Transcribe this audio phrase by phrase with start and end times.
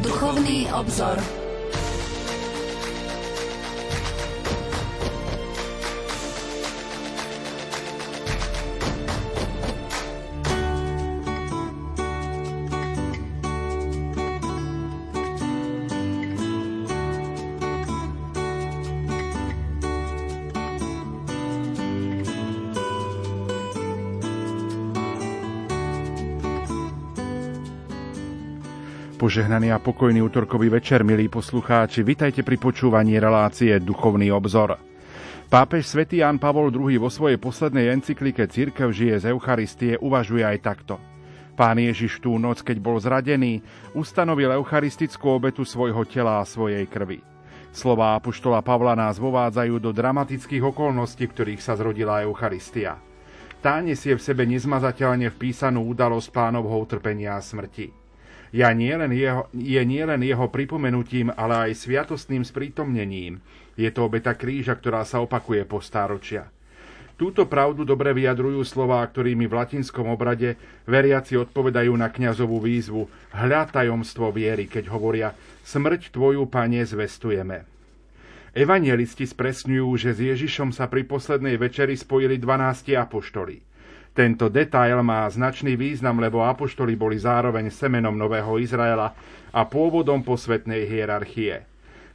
[0.00, 1.39] Duchovný obzor.
[29.20, 34.80] Požehnaný a pokojný útorkový večer, milí poslucháči, vitajte pri počúvaní relácie Duchovný obzor.
[35.44, 40.64] Pápež svätý Ján Pavol II vo svojej poslednej encyklike Církev žije z Eucharistie uvažuje aj
[40.64, 40.96] takto.
[41.52, 43.60] Pán Ježiš tú noc, keď bol zradený,
[43.92, 47.20] ustanovil eucharistickú obetu svojho tela a svojej krvi.
[47.76, 52.96] Slová apoštola Pavla nás vovádzajú do dramatických okolností, v ktorých sa zrodila Eucharistia.
[53.60, 57.99] Tá nesie v sebe nezmazateľne vpísanú udalosť pánovho utrpenia a smrti
[58.50, 63.38] ja nielen jeho, je nielen jeho pripomenutím, ale aj sviatostným sprítomnením.
[63.78, 66.50] Je to obeta kríža, ktorá sa opakuje po stáročia.
[67.14, 70.56] Túto pravdu dobre vyjadrujú slová, ktorými v latinskom obrade
[70.88, 73.04] veriaci odpovedajú na kňazovú výzvu
[73.36, 77.68] Hľa tajomstvo viery, keď hovoria Smrť tvoju, pane, zvestujeme.
[78.50, 83.69] Evangelisti spresňujú, že s Ježišom sa pri poslednej večeri spojili 12 apoštoli.
[84.20, 89.16] Tento detail má značný význam, lebo apoštoli boli zároveň semenom nového Izraela
[89.48, 91.64] a pôvodom posvetnej hierarchie.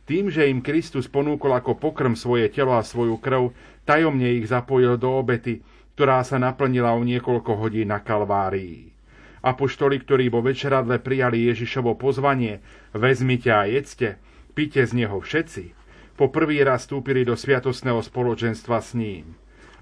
[0.05, 3.49] Tým, že im Kristus ponúkol ako pokrm svoje telo a svoju krv,
[3.89, 5.65] tajomne ich zapojil do obety,
[5.97, 8.93] ktorá sa naplnila o niekoľko hodín na Kalvárii.
[9.41, 12.61] Apoštoli, ktorí vo večeradle prijali Ježišovo pozvanie,
[12.93, 14.21] vezmite a jedzte,
[14.53, 15.73] pite z neho všetci,
[16.21, 19.33] po prvý raz vstúpili do sviatosného spoločenstva s ním.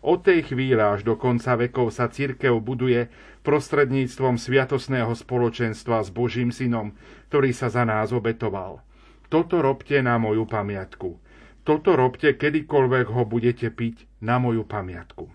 [0.03, 3.07] Od tej chvíle až do konca vekov sa církev buduje
[3.47, 6.91] prostredníctvom sviatosného spoločenstva s Božím synom,
[7.31, 8.83] ktorý sa za nás obetoval.
[9.31, 11.15] Toto robte na moju pamiatku.
[11.63, 15.31] Toto robte, kedykoľvek ho budete piť na moju pamiatku.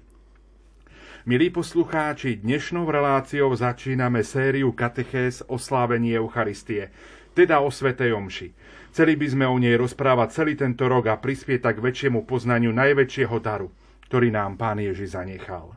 [1.24, 6.92] Milí poslucháči, dnešnou reláciou začíname sériu katechés o slávení Eucharistie,
[7.32, 8.52] teda o Svetej Omši.
[8.92, 13.40] Chceli by sme o nej rozprávať celý tento rok a prispieť tak väčšiemu poznaniu najväčšieho
[13.40, 13.72] daru–
[14.08, 15.76] ktorý nám Pán Ježiš zanechal.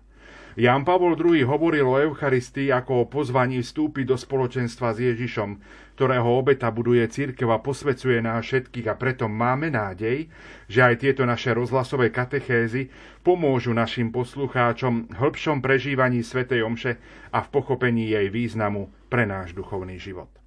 [0.59, 5.49] Jan Pavol II hovoril o Eucharistii ako o pozvaní vstúpiť do spoločenstva s Ježišom,
[5.95, 10.27] ktorého obeta buduje církev a posvecuje nás všetkých a preto máme nádej,
[10.67, 12.91] že aj tieto naše rozhlasové katechézy
[13.23, 16.99] pomôžu našim poslucháčom hĺbšom prežívaní Svetej Omše
[17.31, 20.40] a v pochopení jej významu pre náš duchovný život.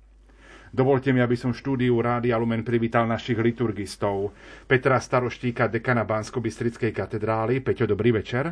[0.75, 4.35] Dovolte mi, aby som v štúdiu Rádia Lumen privítal našich liturgistov.
[4.67, 7.63] Petra Staroštíka, dekana bansko bystrickej katedrály.
[7.63, 8.51] Peťo, dobrý večer.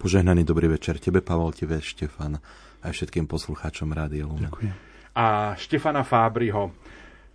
[0.00, 2.40] Požehnaný dobrý večer tebe, Pavol, tebe, Štefan,
[2.80, 4.48] aj všetkým poslucháčom Rádia Lumen.
[4.48, 4.72] Ďakujem.
[5.12, 6.72] A Štefana Fábriho,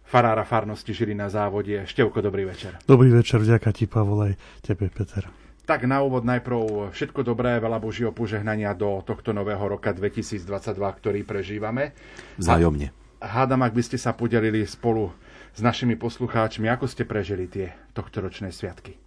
[0.10, 1.86] farára farnosti Žili na závode.
[1.86, 2.82] Števko, dobrý večer.
[2.90, 4.34] Dobrý večer, vďaka ti, Pavol, aj
[4.66, 5.30] tebe, Peter.
[5.70, 10.50] Tak na úvod najprv všetko dobré, veľa Božieho požehnania do tohto nového roka 2022,
[10.82, 11.94] ktorý prežívame.
[12.42, 12.90] Vzájomne.
[12.90, 15.12] A hádam, ak by ste sa podelili spolu
[15.56, 19.00] s našimi poslucháčmi, ako ste prežili tie tohtoročné sviatky.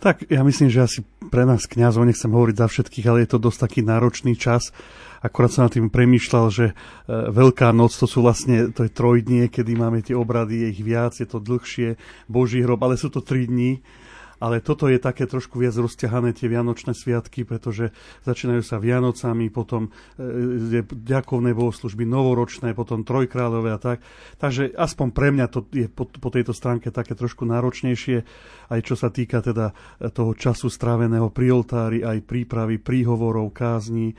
[0.00, 3.44] Tak ja myslím, že asi pre nás kňazov, nechcem hovoriť za všetkých, ale je to
[3.44, 4.72] dosť taký náročný čas.
[5.20, 6.74] Akorát som nad tým premýšľal, že e,
[7.28, 11.12] Veľká noc to sú vlastne, to je trojdnie, kedy máme tie obrady, je ich viac,
[11.20, 12.00] je to dlhšie,
[12.32, 13.84] Boží hrob, ale sú to tri dní
[14.40, 17.92] ale toto je také trošku viac rozťahané tie Vianočné sviatky, pretože
[18.24, 24.00] začínajú sa Vianocami, potom e, je ďakovné bohoslužby novoročné, potom trojkráľové a tak.
[24.40, 28.24] Takže aspoň pre mňa to je po, po tejto stránke také trošku náročnejšie,
[28.72, 29.76] aj čo sa týka teda
[30.16, 34.16] toho času stráveného pri oltári, aj prípravy príhovorov, kázni,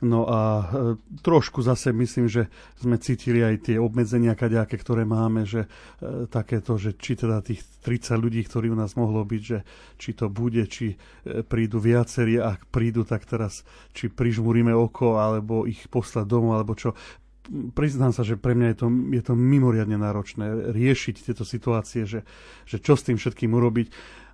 [0.00, 0.64] No a e,
[1.20, 2.48] trošku zase myslím, že
[2.80, 5.68] sme cítili aj tie obmedzenia kaďaké, ktoré máme, že
[6.00, 9.58] e, takéto, že či teda tých 30 ľudí, ktorí u nás mohlo byť, že
[10.00, 13.60] či to bude, či e, prídu viacerí, ak prídu, tak teraz
[13.92, 16.96] či prižmúrime oko, alebo ich poslať domov, alebo čo
[17.50, 22.22] priznám sa, že pre mňa je to, je to mimoriadne náročné riešiť tieto situácie, že,
[22.64, 23.88] že čo s tým všetkým urobiť.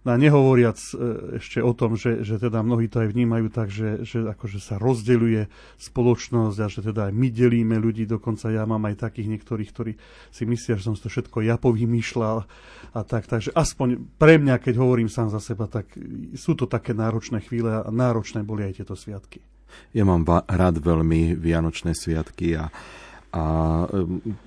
[0.07, 3.75] No a nehovoriac e, ešte o tom, že, že teda mnohí to aj vnímajú tak,
[3.75, 5.51] že, že akože sa rozdeľuje
[5.83, 9.93] spoločnosť a že teda aj my delíme ľudí, dokonca ja mám aj takých niektorých, ktorí
[10.31, 12.47] si myslia, že som to všetko ja povymýšľal
[12.95, 13.27] a tak.
[13.27, 15.91] Takže aspoň pre mňa, keď hovorím sám za seba, tak
[16.39, 19.43] sú to také náročné chvíle a náročné boli aj tieto sviatky.
[19.91, 22.71] Ja mám rád veľmi Vianočné sviatky a
[23.37, 23.43] a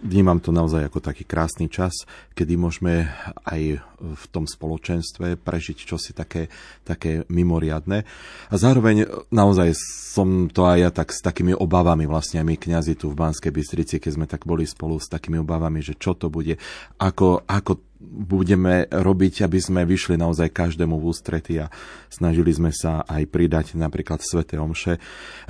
[0.02, 1.94] vnímam to naozaj ako taký krásny čas,
[2.34, 3.06] kedy môžeme
[3.46, 6.50] aj v tom spoločenstve prežiť čosi také,
[6.82, 8.02] také mimoriadne.
[8.50, 13.14] A zároveň naozaj som to aj ja tak s takými obavami, vlastne my kňazi tu
[13.14, 16.58] v Banskej Bystrici, keď sme tak boli spolu s takými obavami, že čo to bude,
[16.98, 21.68] ako, ako budeme robiť, aby sme vyšli naozaj každému v ústrety a
[22.08, 25.00] snažili sme sa aj pridať napríklad Svete Omše e,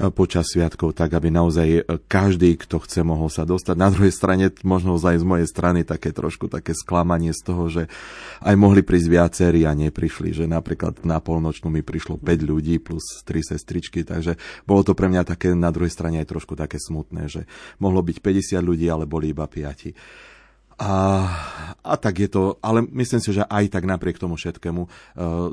[0.10, 3.76] počas sviatkov, tak aby naozaj každý, kto chce, mohol sa dostať.
[3.78, 7.86] Na druhej strane, možno aj z mojej strany také trošku také sklamanie z toho, že
[8.42, 13.22] aj mohli prísť viacerí a neprišli, že napríklad na polnočnú mi prišlo 5 ľudí plus
[13.30, 17.30] 3 sestričky, takže bolo to pre mňa také na druhej strane aj trošku také smutné,
[17.30, 17.46] že
[17.78, 19.94] mohlo byť 50 ľudí, ale boli iba 5.
[20.80, 21.28] A,
[21.84, 24.90] a tak je to, ale myslím si, že aj tak napriek tomu všetkému uh,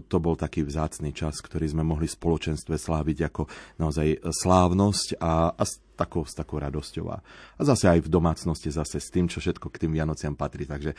[0.07, 3.51] to bol taký vzácný čas, ktorý sme mohli spoločenstve sláviť ako
[3.83, 7.11] naozaj slávnosť a, a s, takou, s takou radosťou.
[7.11, 7.19] A,
[7.59, 10.63] a zase aj v domácnosti, zase s tým, čo všetko k tým Vianociam patrí.
[10.63, 10.95] Takže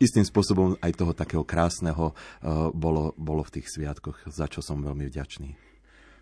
[0.00, 4.80] istým spôsobom aj toho takého krásneho uh, bolo, bolo v tých sviatkoch, za čo som
[4.80, 5.75] veľmi vďačný.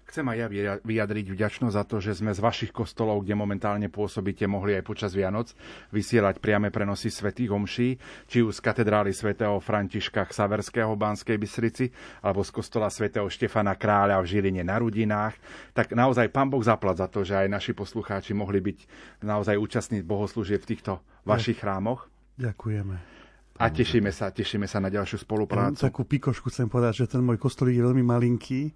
[0.05, 0.47] Chcem aj ja
[0.85, 5.17] vyjadriť vďačnosť za to, že sme z vašich kostolov, kde momentálne pôsobíte, mohli aj počas
[5.17, 5.57] Vianoc
[5.97, 7.97] vysielať priame prenosy svätých omší,
[8.29, 11.89] či už z katedrály svätého Františka Xaverského v Banskej Bystrici,
[12.21, 15.41] alebo z kostola svätého Štefana Kráľa v Žiline na Rudinách.
[15.73, 18.79] Tak naozaj pán Boh zaplat za to, že aj naši poslucháči mohli byť
[19.25, 22.13] naozaj účastní bohoslúžieb v týchto vašich chrámoch.
[22.37, 23.17] Ďakujeme.
[23.55, 25.79] A tešíme sa, tešíme sa na ďalšiu spoluprácu.
[25.79, 28.75] Ja takú pikošku chcem povedať, že ten môj kostolík je veľmi malinký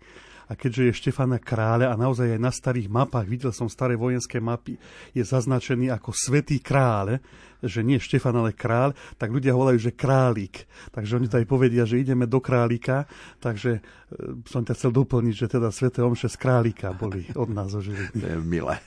[0.48, 4.40] a keďže je Štefana Kráľa a naozaj aj na starých mapách, videl som staré vojenské
[4.40, 4.80] mapy,
[5.12, 7.20] je zaznačený ako Svetý kráľ,
[7.60, 10.64] že nie Štefan, ale kráľ, tak ľudia volajú, že králik.
[10.94, 13.04] Takže oni to aj povedia, že ideme do králika,
[13.42, 13.80] takže e,
[14.46, 18.08] som ťa chcel doplniť, že teda Sveté omše z králika boli od nás ožili.
[18.14, 18.78] To je milé.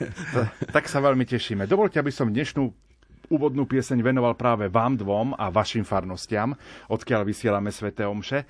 [0.76, 1.68] tak sa veľmi tešíme.
[1.68, 2.72] Dovolte, aby som dnešnú
[3.32, 6.52] úvodnú pieseň venoval práve vám dvom a vašim farnostiam,
[6.92, 8.44] odkiaľ vysielame Sveté Omše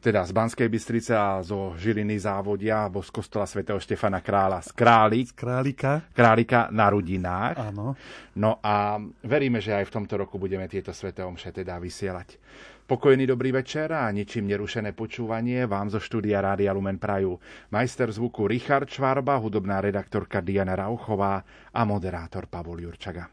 [0.00, 4.72] teda z Banskej Bystrice a zo Žiliny závodia, alebo z kostola svätého Štefana Krála z
[4.72, 5.30] Králik.
[5.30, 5.92] Z Králika.
[6.16, 7.60] Králika na Rudinách.
[7.60, 7.92] Áno.
[8.40, 12.40] No a veríme, že aj v tomto roku budeme tieto sveté omše teda vysielať.
[12.88, 17.38] Pokojný dobrý večer a ničím nerušené počúvanie vám zo štúdia Rádia Lumen Praju.
[17.70, 21.38] Majster zvuku Richard Švarba, hudobná redaktorka Diana Rauchová
[21.70, 23.30] a moderátor Pavol Jurčaga.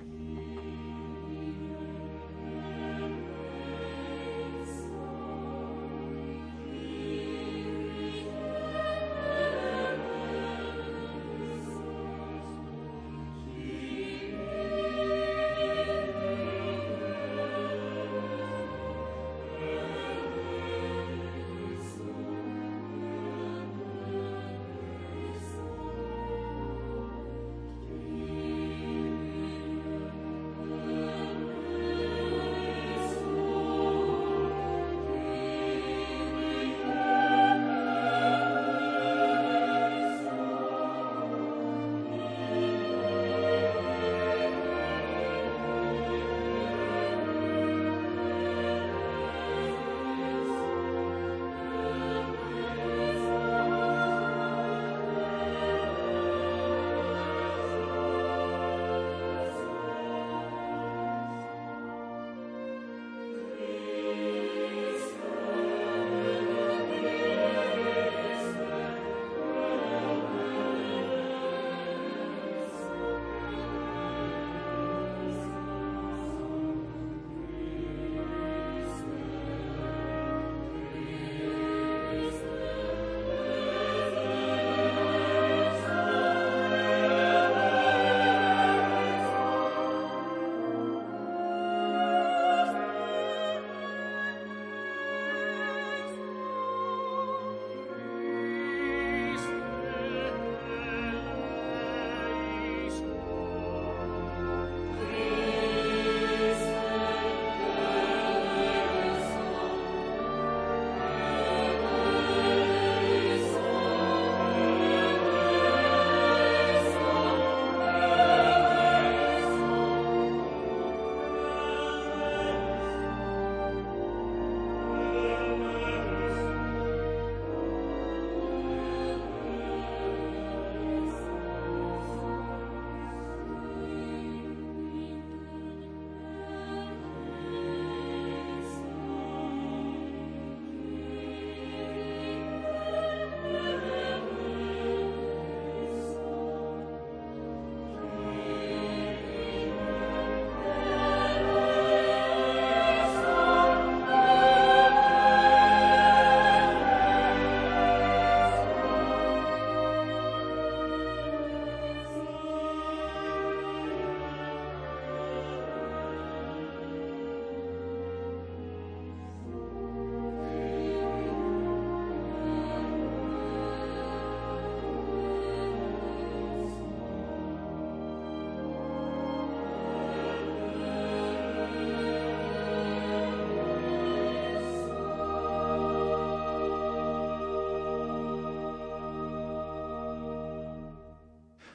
[0.00, 0.69] thank you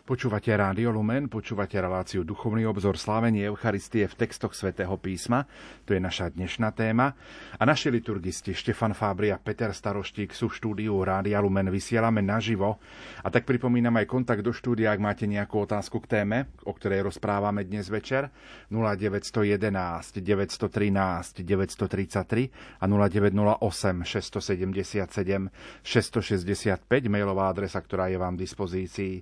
[0.06, 5.50] Počúvate Rádio Lumen, počúvate reláciu Duchovný obzor slávenie Eucharistie v textoch svätého písma.
[5.90, 7.18] To je naša dnešná téma.
[7.58, 11.74] A naši liturgisti Štefan Fábri a Peter Staroštík sú v štúdiu Rádia Lumen.
[11.74, 12.78] Vysielame naživo.
[13.26, 17.02] A tak pripomínam aj kontakt do štúdia, ak máte nejakú otázku k téme, o ktorej
[17.02, 18.30] rozprávame dnes večer.
[18.70, 25.50] 0911 913 933 a 0908 677
[25.82, 29.14] 665 mailová adresa, ktorá je vám v dispozícii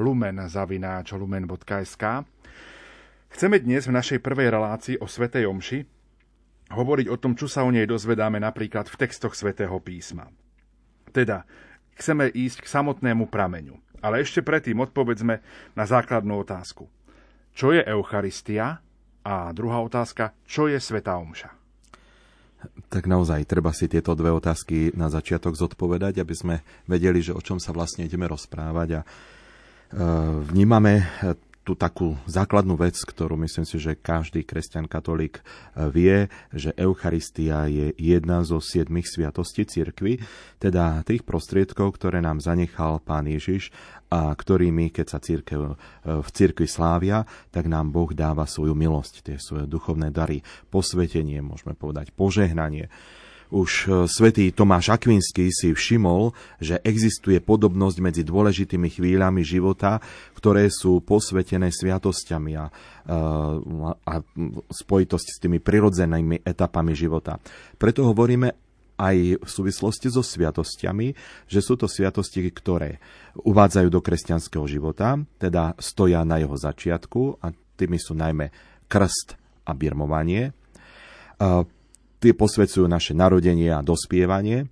[0.00, 0.29] lumen
[1.16, 2.04] lumen.sk.
[3.30, 6.00] Chceme dnes v našej prvej relácii o Svetej Omši
[6.70, 10.30] hovoriť o tom, čo sa o nej dozvedáme napríklad v textoch Svetého písma.
[11.10, 11.42] Teda,
[11.98, 13.76] chceme ísť k samotnému prameňu.
[14.00, 15.44] Ale ešte predtým odpovedzme
[15.76, 16.88] na základnú otázku.
[17.52, 18.80] Čo je Eucharistia?
[19.20, 21.52] A druhá otázka, čo je Sveta Omša?
[22.88, 26.56] Tak naozaj treba si tieto dve otázky na začiatok zodpovedať, aby sme
[26.88, 29.00] vedeli, že o čom sa vlastne ideme rozprávať.
[29.00, 29.06] A
[30.50, 31.02] Vnímame
[31.60, 35.44] tú takú základnú vec, ktorú myslím si, že každý kresťan katolík
[35.92, 40.18] vie, že Eucharistia je jedna zo siedmých sviatostí cirkvy,
[40.56, 43.70] teda tých prostriedkov, ktoré nám zanechal Pán Ježiš
[44.08, 49.36] a ktorými, keď sa církev, v cirkvi slávia, tak nám Boh dáva svoju milosť, tie
[49.36, 50.40] svoje duchovné dary,
[50.72, 52.88] posvetenie, môžeme povedať požehnanie
[53.50, 59.98] už e, svätý Tomáš Akvinský si všimol, že existuje podobnosť medzi dôležitými chvíľami života,
[60.38, 63.16] ktoré sú posvetené sviatosťami a, e,
[63.90, 64.14] a
[64.70, 67.42] spojitosť s tými prirodzenými etapami života.
[67.76, 71.08] Preto hovoríme aj v súvislosti so sviatosťami,
[71.48, 73.00] že sú to sviatosti, ktoré
[73.32, 77.48] uvádzajú do kresťanského života, teda stoja na jeho začiatku a
[77.80, 78.52] tými sú najmä
[78.92, 80.52] krst a birmovanie.
[82.20, 84.68] Tie posvedcujú naše narodenie a dospievanie.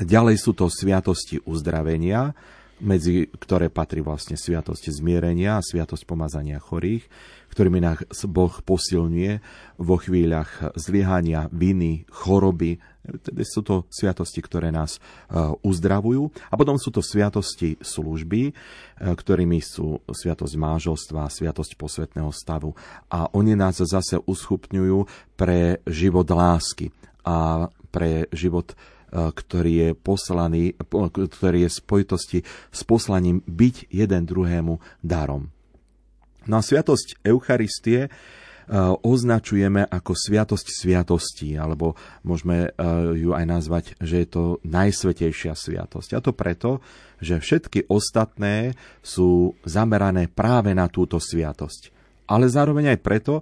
[0.00, 2.32] Ďalej sú to sviatosti uzdravenia,
[2.82, 7.06] medzi ktoré patrí vlastne sviatosť zmierenia a sviatosť pomazania chorých,
[7.54, 9.32] ktorými nás Boh posilňuje
[9.78, 12.82] vo chvíľach zliehania, viny, choroby.
[13.02, 15.00] Tedy sú to sviatosti, ktoré nás e,
[15.66, 16.30] uzdravujú.
[16.50, 18.52] A potom sú to sviatosti služby, e,
[19.02, 22.78] ktorými sú sviatosť máželstva, sviatosť posvetného stavu.
[23.10, 26.94] A oni nás zase uschupňujú pre život lásky
[27.26, 28.76] a pre život e,
[29.34, 30.64] ktorý je poslaný,
[31.10, 32.38] ktorý je v spojitosti
[32.70, 35.50] s poslaním byť jeden druhému darom.
[36.46, 38.10] No sviatosť Eucharistie
[38.80, 41.92] označujeme ako sviatosť sviatostí, alebo
[42.24, 42.88] môžeme e,
[43.20, 46.16] ju aj nazvať, že je to najsvetejšia sviatosť.
[46.16, 46.80] A to preto,
[47.20, 48.72] že všetky ostatné
[49.04, 51.92] sú zamerané práve na túto sviatosť.
[52.32, 53.34] Ale zároveň aj preto,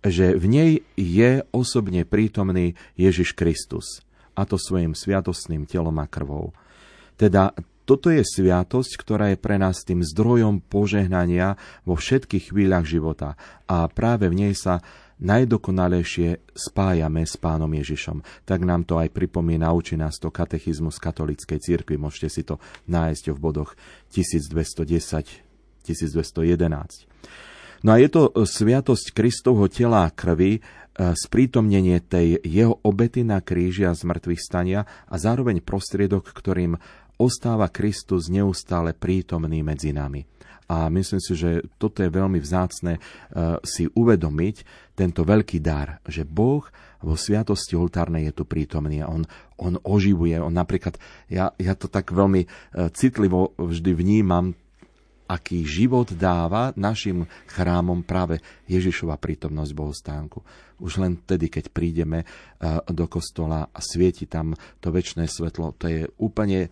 [0.00, 4.00] že v nej je osobne prítomný Ježiš Kristus,
[4.38, 6.54] a to svojim sviatostným telom a krvou.
[7.18, 7.50] Teda
[7.88, 11.56] toto je sviatosť, ktorá je pre nás tým zdrojom požehnania
[11.88, 14.84] vo všetkých chvíľach života a práve v nej sa
[15.18, 18.22] najdokonalejšie spájame s pánom Ježišom.
[18.46, 21.98] Tak nám to aj pripomína, učí nás to katechizmus katolíckej cirkvi.
[21.98, 23.74] Môžete si to nájsť v bodoch
[24.14, 25.48] 1210
[25.88, 27.08] 1211.
[27.86, 30.60] No a je to sviatosť Kristovho tela a krvi, e,
[31.14, 36.74] sprítomnenie tej jeho obety na kríži a zmrtvých stania a zároveň prostriedok, ktorým
[37.18, 40.24] ostáva Kristus neustále prítomný medzi nami.
[40.68, 44.56] A myslím si, že toto je veľmi vzácne uh, si uvedomiť
[44.92, 46.60] tento veľký dar, že Boh
[47.00, 49.24] vo sviatosti oltárnej je tu prítomný a on,
[49.56, 50.36] on oživuje.
[50.36, 51.00] On napríklad,
[51.32, 54.52] ja, ja to tak veľmi uh, citlivo vždy vnímam,
[55.24, 60.40] aký život dáva našim chrámom práve Ježišova prítomnosť bohostánku.
[60.84, 64.52] Už len tedy, keď prídeme uh, do kostola a svieti tam
[64.84, 66.68] to väčšie svetlo, to je úplne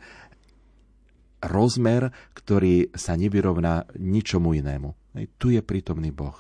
[1.47, 4.95] rozmer, ktorý sa nevyrovná ničomu inému.
[5.41, 6.37] Tu je prítomný Boh.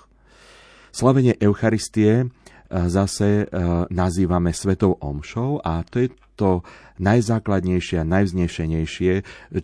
[0.92, 2.28] Slavenie Eucharistie
[2.70, 3.46] zase
[3.92, 6.60] nazývame Svetou Omšou a to je to
[7.00, 9.12] najzákladnejšie a najvznešenejšie,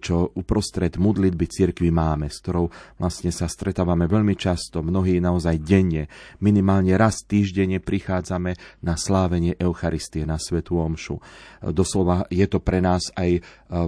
[0.01, 6.09] čo uprostred modlitby cirkvi máme, s ktorou vlastne sa stretávame veľmi často, mnohí naozaj denne,
[6.41, 11.21] minimálne raz týždenne prichádzame na slávenie Eucharistie, na Svetú Omšu.
[11.61, 13.41] Doslova je to pre nás aj e,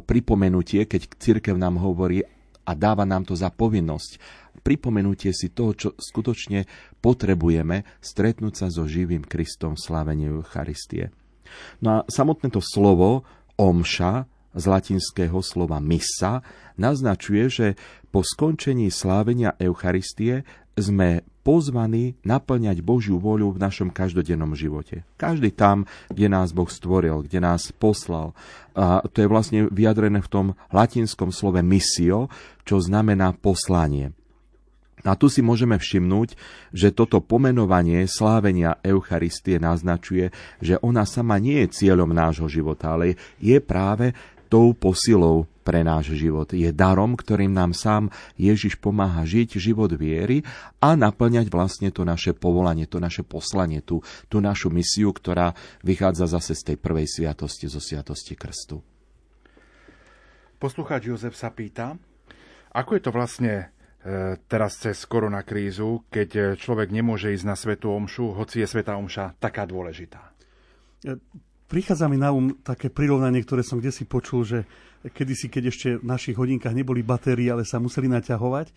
[0.05, 2.25] pripomenutie, keď cirkev nám hovorí
[2.65, 6.65] a dáva nám to za povinnosť pripomenutie si toho, čo skutočne
[7.05, 11.13] potrebujeme, stretnúť sa so živým Kristom v slávení Eucharistie.
[11.83, 16.43] No a samotné to slovo omša z latinského slova missa
[16.79, 17.67] naznačuje, že
[18.15, 25.05] po skončení slávenia Eucharistie sme pozvaní naplňať Božiu voľu v našom každodennom živote.
[25.21, 28.33] Každý tam, kde nás Boh stvoril, kde nás poslal.
[28.75, 32.33] A to je vlastne vyjadrené v tom latinskom slove misio,
[32.65, 34.17] čo znamená poslanie.
[35.05, 36.33] A tu si môžeme všimnúť,
[36.73, 40.33] že toto pomenovanie slávenia Eucharistie naznačuje,
[40.65, 44.17] že ona sama nie je cieľom nášho života, ale je práve
[44.49, 46.47] tou posilou pre náš život.
[46.53, 50.45] Je darom, ktorým nám sám Ježiš pomáha žiť život viery
[50.79, 56.29] a naplňať vlastne to naše povolanie, to naše poslanie, tú, tú našu misiu, ktorá vychádza
[56.29, 58.79] zase z tej prvej sviatosti, zo sviatosti krstu.
[60.61, 61.99] Poslucháč Jozef sa pýta,
[62.71, 63.74] ako je to vlastne
[64.45, 69.65] teraz cez koronakrízu, keď človek nemôže ísť na Svetú Omšu, hoci je Svetá Omša taká
[69.65, 70.21] dôležitá?
[71.09, 71.17] E,
[71.65, 74.59] Prichádza mi na um také prirovnanie, ktoré som kde si počul, že
[75.09, 78.75] kedysi, keď ešte v našich hodinkách neboli batérie, ale sa museli naťahovať, e,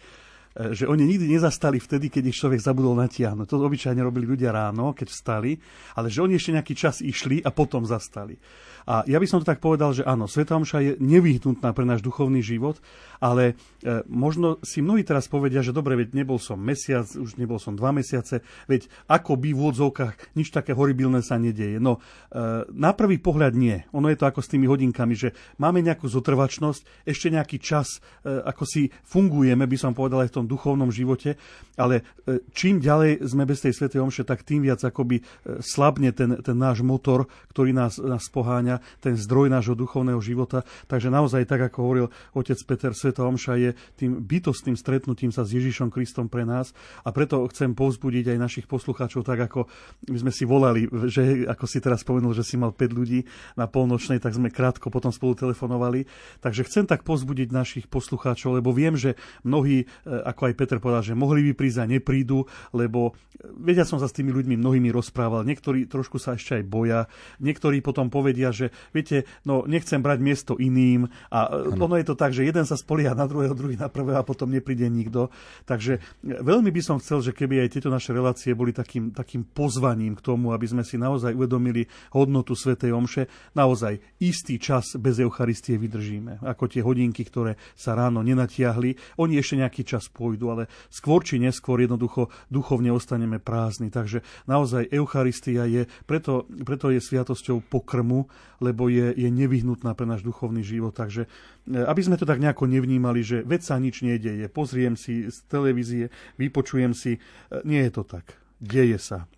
[0.72, 3.46] že oni nikdy nezastali vtedy, keď ich človek zabudol natiahnuť.
[3.51, 5.60] To obyčajne robili ľudia ráno, keď vstali,
[6.00, 8.39] ale že oni ešte nejaký čas išli a potom zastali.
[8.88, 12.00] A ja by som to tak povedal, že áno, Sveta Omša je nevyhnutná pre náš
[12.00, 12.79] duchovný život,
[13.20, 17.60] ale e, možno si mnohí teraz povedia, že dobre, veď nebol som mesiac, už nebol
[17.60, 18.39] som dva mesiace,
[18.72, 21.84] veď ako by v úvodzovkách nič také horibilné sa nedieje.
[21.84, 22.00] No,
[22.32, 23.84] e, na prvý pohľad nie.
[23.91, 28.39] Ono je to ako s tými hodinkami, že máme nejakú zotrvačnosť, ešte nejaký čas, e,
[28.39, 31.36] ako si fungujeme, by som povedal aj v tom duchovnom živote,
[31.75, 35.24] ale e, čím ďalej sme bez tej Svetej Omše, tak tým viac akoby e,
[35.60, 40.63] slabne ten, ten náš motor, ktorý nás, nás poháňa, ten zdroj nášho duchovného života.
[40.88, 45.53] Takže naozaj, tak ako hovoril otec Peter, Sveta Omša je tým bytostným stretnutím sa s
[45.53, 46.72] Ježišom Kristom pre nás
[47.03, 49.70] a preto chcem povzbudiť aj našich poslucháčov, tak ako
[50.09, 53.66] my sme si volali, že ako si teraz spomenul, že si mal 5 ľudí na
[53.70, 56.09] polnočnej, tak sme krátko potom spolu telefonovali.
[56.42, 61.03] Takže chcem tak povzbudiť našich poslucháčov, lebo viem, že mnohí, e, ako aj Peter povedal,
[61.03, 64.90] že mohli by prísť a neprídu, lebo e, vedia som sa s tými ľuďmi mnohými
[64.94, 65.48] rozprával.
[65.48, 67.00] Niektorí trošku sa ešte aj boja,
[67.42, 71.88] niektorí potom povedia, že viete, no nechcem brať miesto iným a ano.
[71.88, 74.50] ono je to tak, že jeden sa spolieha na druhého, druhý na prvého a potom
[74.50, 75.30] nepríde nikto.
[75.66, 79.46] Takže e, veľmi by som chcel, že keby aj tieto naše relácie boli takým, takým
[79.48, 85.22] pozvaním k tomu, aby sme si naozaj uvedomili hodnotu Svetej Omše, naozaj istý čas bez
[85.22, 86.44] Eucharistie vydržíme.
[86.44, 91.38] Ako tie hodinky, ktoré sa ráno nenatiahli, oni ešte nejaký čas pôjdu, ale skôr či
[91.38, 93.94] neskôr jednoducho duchovne ostaneme prázdni.
[93.94, 98.27] Takže naozaj Eucharistia je, preto, preto je sviatosťou pokrmu,
[98.59, 100.91] lebo je, je nevyhnutná pre náš duchovný život.
[100.91, 104.98] Takže e, aby sme to tak nejako nevnímali, vnímali, že veď sa nič nedeje, pozriem
[104.98, 106.09] si z televízie,
[106.41, 107.17] vypočujem si.
[107.17, 108.39] E, nie je to tak.
[108.57, 109.29] Deje sa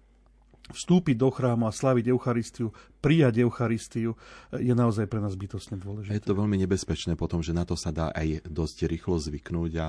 [0.69, 4.13] vstúpiť do chrámu a slaviť Eucharistiu, prijať Eucharistiu,
[4.53, 6.13] je naozaj pre nás bytostne dôležité.
[6.19, 9.87] Je to veľmi nebezpečné potom, že na to sa dá aj dosť rýchlo zvyknúť a,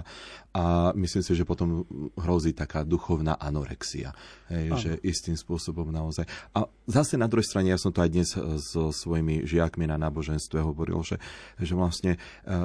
[0.57, 0.65] a
[0.97, 1.85] myslím si, že potom
[2.17, 4.15] hrozí taká duchovná anorexia.
[4.49, 6.27] Hej, že istým spôsobom naozaj.
[6.57, 8.31] A zase na druhej strane, ja som to aj dnes
[8.63, 11.21] so svojimi žiakmi na náboženstve hovoril, že,
[11.59, 12.19] že vlastne e,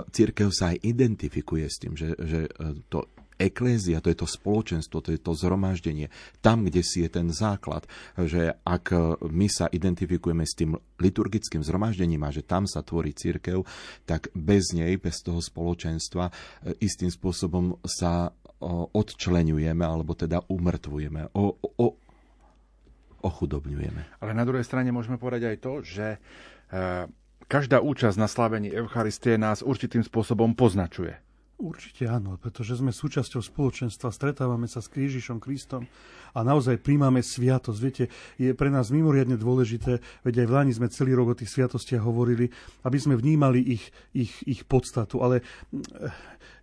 [0.10, 2.50] církev sa aj identifikuje s tým, že, že
[2.90, 7.28] to eklézia, to je to spoločenstvo, to je to zhromaždenie, tam, kde si je ten
[7.32, 8.96] základ, že ak
[9.28, 13.64] my sa identifikujeme s tým liturgickým zhromaždením a že tam sa tvorí církev,
[14.08, 16.32] tak bez nej, bez toho spoločenstva
[16.80, 18.32] istým spôsobom sa
[18.96, 21.88] odčlenujeme alebo teda umrtvujeme, o, o,
[23.26, 24.22] ochudobňujeme.
[24.22, 26.18] Ale na druhej strane môžeme povedať aj to, že e,
[27.50, 31.25] každá účasť na slavení Eucharistie nás určitým spôsobom poznačuje.
[31.56, 35.88] Určite áno, pretože sme súčasťou spoločenstva, stretávame sa s Krížišom Kristom
[36.36, 37.80] a naozaj príjmame sviatosť.
[37.80, 41.56] Viete, je pre nás mimoriadne dôležité, veď aj v Lani sme celý rok o tých
[41.56, 42.52] sviatostiach hovorili,
[42.84, 45.24] aby sme vnímali ich, ich, ich podstatu.
[45.24, 45.48] Ale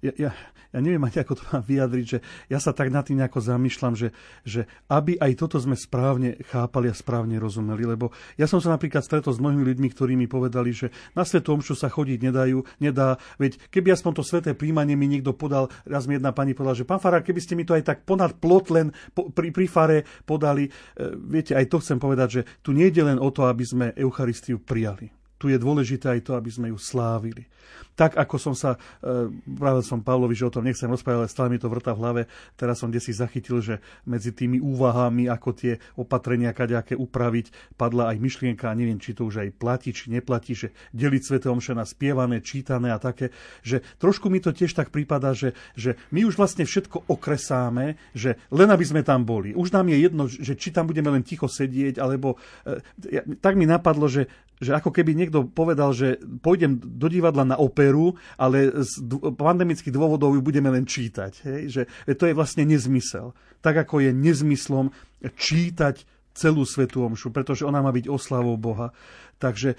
[0.02, 0.30] ja, ja,
[0.74, 2.18] ja neviem ani, ako to mám vyjadriť, že
[2.50, 4.10] ja sa tak nad tým nejako zamýšľam, že,
[4.42, 9.06] že aby aj toto sme správne chápali a správne rozumeli, lebo ja som sa napríklad
[9.06, 13.14] stretol s mnohými ľuďmi, ktorí mi povedali, že na Svetu Omšu sa chodiť nedajú, nedá,
[13.38, 16.88] veď keby aspoň to sveté príjmanie mi niekto podal, raz mi jedna pani povedala, že
[16.88, 19.98] pán Farár, keby ste mi to aj tak ponad plot len po, pri pri fare
[20.26, 20.66] podali.
[20.66, 20.70] E,
[21.14, 24.58] viete, aj to chcem povedať, že tu nie je len o to, aby sme Eucharistiu
[24.58, 25.21] prijali.
[25.42, 27.50] Tu je dôležité aj to, aby sme ju slávili
[27.92, 31.48] tak ako som sa, e, práve som Pavlovi, že o tom nechcem rozprávať, ale stále
[31.52, 32.22] mi to vrta v hlave,
[32.56, 38.16] teraz som desi zachytil, že medzi tými úvahami, ako tie opatrenia kaďaké upraviť, padla aj
[38.20, 41.84] myšlienka, a neviem, či to už aj platí, či neplatí, že deliť Svete Omše na
[41.84, 46.40] spievané, čítané a také, že trošku mi to tiež tak prípada, že, že my už
[46.40, 49.52] vlastne všetko okresáme, že len aby sme tam boli.
[49.52, 53.68] Už nám je jedno, že či tam budeme len ticho sedieť, alebo e, tak mi
[53.68, 59.02] napadlo, že že ako keby niekto povedal, že pôjdem do divadla na operu, ale z
[59.34, 61.32] pandemických dôvodov ju budeme len čítať.
[61.42, 61.60] Hej?
[61.66, 61.82] Že
[62.14, 63.34] to je vlastne nezmysel.
[63.58, 64.94] Tak ako je nezmyslom
[65.34, 68.94] čítať celú svetú omšu, pretože ona má byť oslavou Boha.
[69.42, 69.76] Takže e,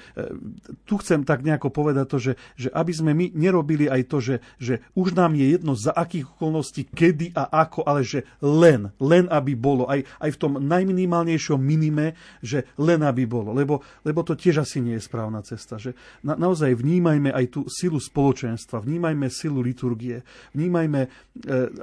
[0.83, 4.35] tu chcem tak nejako povedať to, že, že aby sme my nerobili aj to, že,
[4.59, 9.31] že už nám je jedno za akých okolností, kedy a ako, ale že len, len
[9.31, 14.35] aby bolo, aj, aj v tom najminimálnejšom minime, že len aby bolo, lebo, lebo to
[14.35, 15.79] tiež asi nie je správna cesta.
[15.79, 15.95] Že
[16.27, 21.09] na, naozaj vnímajme aj tú silu spoločenstva, vnímajme silu liturgie, vnímajme e,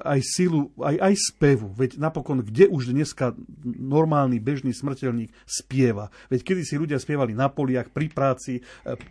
[0.04, 3.32] aj silu, aj, aj spevu, veď napokon, kde už dneska
[3.64, 6.12] normálny, bežný smrteľník spieva.
[6.28, 8.62] Veď kedy si ľudia spievali na poli, poliach, pri práci, e,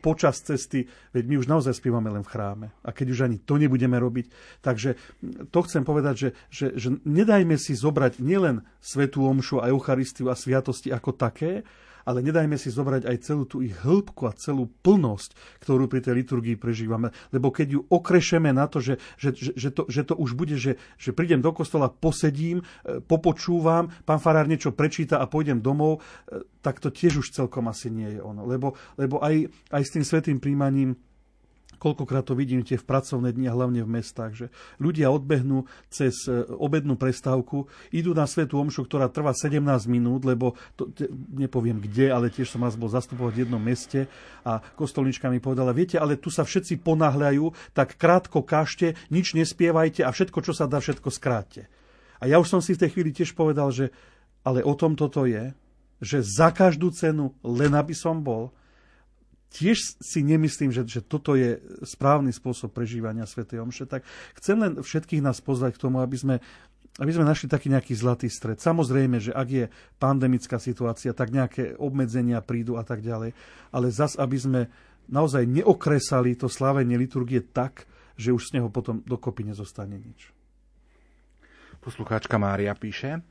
[0.03, 0.83] počas cesty,
[1.15, 2.67] veď my už naozaj spievame len v chráme.
[2.83, 4.27] A keď už ani to nebudeme robiť,
[4.59, 4.99] takže
[5.47, 10.35] to chcem povedať, že, že, že nedajme si zobrať nielen Svetú Omšu a Eucharistiu a
[10.35, 11.63] sviatosti ako také,
[12.05, 16.23] ale nedajme si zobrať aj celú tú ich hĺbku a celú plnosť, ktorú pri tej
[16.23, 17.12] liturgii prežívame.
[17.33, 20.79] Lebo keď ju okrešeme na to, že, že, že, to, že to už bude, že,
[20.95, 26.43] že prídem do kostola, posedím, e, popočúvam, pán farár niečo prečíta a pôjdem domov, e,
[26.59, 28.43] tak to tiež už celkom asi nie je ono.
[28.45, 30.95] Lebo, lebo aj, aj s tým svetým príjmaním
[31.79, 34.45] Koľkokrát to vidím tie v pracovné dni a hlavne v mestách, že
[34.77, 40.59] ľudia odbehnú cez e, obednú prestávku, idú na svetú omšu, ktorá trvá 17 minút, lebo
[40.75, 40.91] to,
[41.31, 44.11] nepoviem kde, ale tiež som vás bol zastupovať v jednom meste
[44.43, 50.03] a kostolnička mi povedala, viete, ale tu sa všetci ponáhľajú, tak krátko kašte, nič nespievajte
[50.03, 51.71] a všetko, čo sa dá, všetko skráte.
[52.19, 53.95] A ja už som si v tej chvíli tiež povedal, že
[54.43, 55.55] ale o tom toto je,
[55.99, 58.51] že za každú cenu, len aby som bol,
[59.49, 63.49] tiež si nemyslím, že, že toto je správny spôsob prežívania Sv.
[63.49, 64.05] Omše, tak
[64.38, 66.35] chcem len všetkých nás pozvať k tomu, aby sme,
[67.01, 68.62] aby sme našli taký nejaký zlatý stred.
[68.62, 69.65] Samozrejme, že ak je
[69.97, 73.33] pandemická situácia, tak nejaké obmedzenia prídu a tak ďalej,
[73.73, 74.62] ale zas, aby sme
[75.09, 80.29] naozaj neokresali to slávenie liturgie tak, že už z neho potom dokopy nezostane nič.
[81.79, 83.23] Poslucháčka Mária píše,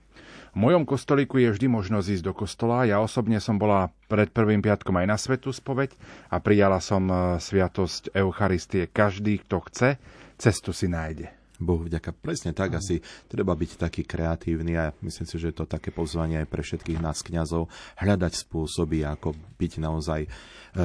[0.53, 2.89] v mojom kostolíku je vždy možnosť ísť do kostola.
[2.89, 5.95] Ja osobne som bola pred prvým piatkom aj na svetu spoveď
[6.33, 8.91] a prijala som e, sviatosť Eucharistie.
[8.91, 9.89] Každý, kto chce,
[10.35, 11.38] cestu si nájde.
[11.59, 12.15] Bohu vďaka.
[12.15, 16.39] Presne tak, asi treba byť taký kreatívny a myslím si, že je to také pozvanie
[16.43, 17.67] aj pre všetkých nás kňazov
[17.99, 20.29] hľadať spôsoby, ako byť naozaj e,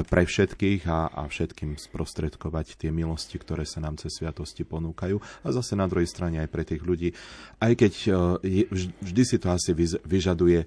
[0.02, 5.48] pre všetkých a, a všetkým sprostredkovať tie milosti, ktoré sa nám cez sviatosti ponúkajú a
[5.54, 7.14] zase na druhej strane aj pre tých ľudí.
[7.62, 7.94] Aj keď
[8.42, 8.66] e,
[8.98, 9.70] vždy si to asi
[10.02, 10.66] vyžaduje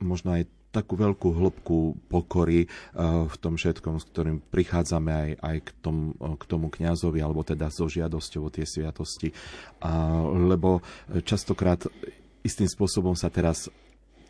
[0.00, 2.68] možno aj takú veľkú hĺbku pokory eh,
[3.28, 7.44] v tom všetkom, s ktorým prichádzame aj, aj k, tom, eh, k tomu kňazovi, alebo
[7.44, 9.30] teda so žiadosťou o tie sviatosti.
[10.32, 10.80] Lebo
[11.26, 11.84] častokrát
[12.46, 13.66] istým spôsobom sa teraz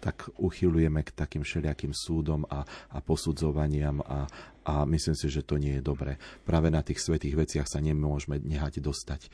[0.02, 4.26] tak uchylujeme k takým všelijakým súdom a, a posudzovaniam a,
[4.66, 6.18] a myslím si, že to nie je dobré.
[6.42, 9.30] Práve na tých svetých veciach sa nemôžeme nehať dostať.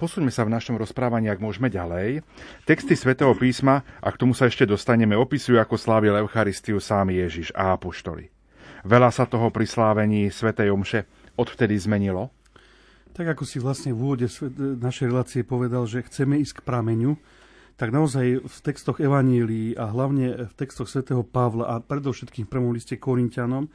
[0.00, 2.24] Posuňme sa v našom rozprávaní, ak môžeme ďalej.
[2.64, 7.52] Texty svätého písma, a k tomu sa ešte dostaneme, opisujú, ako slávil Eucharistiu sám Ježiš
[7.52, 8.32] a apoštoli.
[8.88, 11.04] Veľa sa toho pri slávení svätej Omše
[11.36, 12.32] odvtedy zmenilo?
[13.12, 14.24] Tak ako si vlastne v úvode
[14.80, 17.20] našej relácie povedal, že chceme ísť k prameňu,
[17.76, 22.72] tak naozaj v textoch Evanílií a hlavne v textoch svätého Pavla a predovšetkým v prvom
[22.72, 23.68] liste Korintianom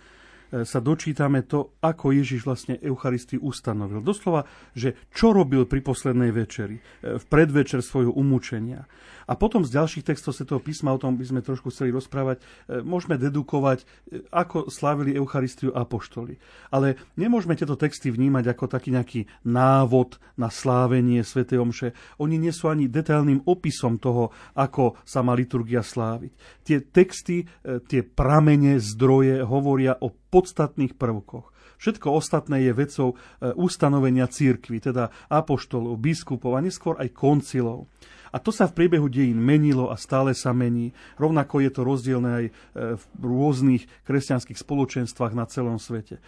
[0.63, 3.99] sa dočítame to, ako Ježiš vlastne Eucharistiu ustanovil.
[3.99, 8.87] Doslova, že čo robil pri poslednej večeri, e, v predvečer svojho umúčenia.
[9.25, 12.81] A potom z ďalších textov Svetého písma, o tom by sme trošku chceli rozprávať, e,
[12.85, 13.83] môžeme dedukovať,
[14.29, 16.37] ako slávili Eucharistiu apoštoli.
[16.69, 21.89] Ale nemôžeme tieto texty vnímať ako taký nejaký návod na slávenie Svetej Omše.
[22.21, 26.31] Oni nie sú ani detailným opisom toho, ako sa má liturgia sláviť.
[26.61, 31.55] Tie texty, tie pramene, zdroje hovoria o podstatných prvkoch.
[31.77, 33.15] Všetko ostatné je vecou e,
[33.55, 37.91] ustanovenia církvy, teda apoštolov, biskupov a neskôr aj koncilov.
[38.35, 40.91] A to sa v priebehu dejín menilo a stále sa mení.
[41.15, 42.51] Rovnako je to rozdielne aj e,
[42.99, 46.19] v rôznych kresťanských spoločenstvách na celom svete.
[46.19, 46.21] E,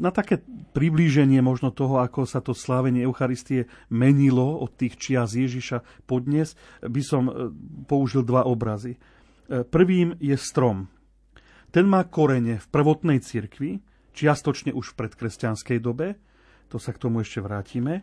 [0.00, 0.40] na také
[0.72, 7.02] priblíženie možno toho, ako sa to slávenie Eucharistie menilo od tých čias Ježiša podnes, by
[7.04, 7.28] som
[7.84, 8.96] použil dva obrazy.
[9.46, 10.88] Prvým je strom,
[11.70, 13.84] ten má korene v prvotnej cirkvi,
[14.16, 16.16] čiastočne už v predkresťanskej dobe,
[16.72, 18.00] to sa k tomu ešte vrátime,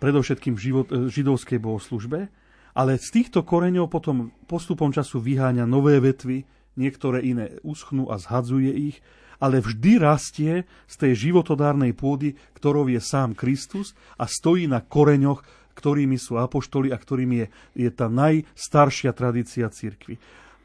[0.00, 2.32] predovšetkým v život, e, židovskej bohoslužbe,
[2.72, 8.72] ale z týchto koreňov potom postupom času vyháňa nové vetvy, niektoré iné uschnú a zhadzuje
[8.72, 8.96] ich,
[9.40, 10.52] ale vždy rastie
[10.88, 15.44] z tej životodárnej pôdy, ktorou je sám Kristus a stojí na koreňoch,
[15.76, 17.46] ktorými sú apoštoli a ktorými je,
[17.88, 20.20] je tá najstaršia tradícia cirkvi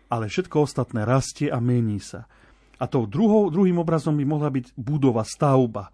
[0.10, 2.30] ale všetko ostatné rastie a mení sa.
[2.76, 5.90] A tou druhou, druhým obrazom by mohla byť budova, stavba.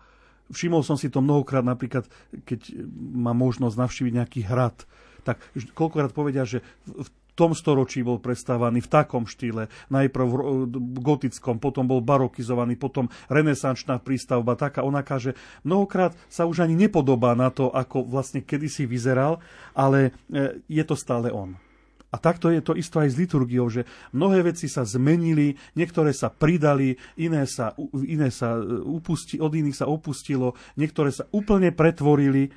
[0.52, 2.06] Všimol som si to mnohokrát, napríklad,
[2.44, 4.84] keď mám možnosť navštíviť nejaký hrad,
[5.24, 5.40] tak
[5.74, 9.72] koľkokrát povedia, že v tom storočí bol prestávaný v takom štýle.
[9.90, 10.26] Najprv
[10.70, 15.34] v gotickom, potom bol barokizovaný, potom renesančná prístavba, taká onaká, že
[15.64, 19.40] mnohokrát sa už ani nepodobá na to, ako vlastne kedysi vyzeral,
[19.72, 21.56] ale e, je to stále on.
[22.12, 26.28] A takto je to isto aj s liturgiou, že mnohé veci sa zmenili, niektoré sa
[26.28, 27.72] pridali, iné sa,
[28.04, 32.52] iné sa e, upusti, od iných sa opustilo, niektoré sa úplne pretvorili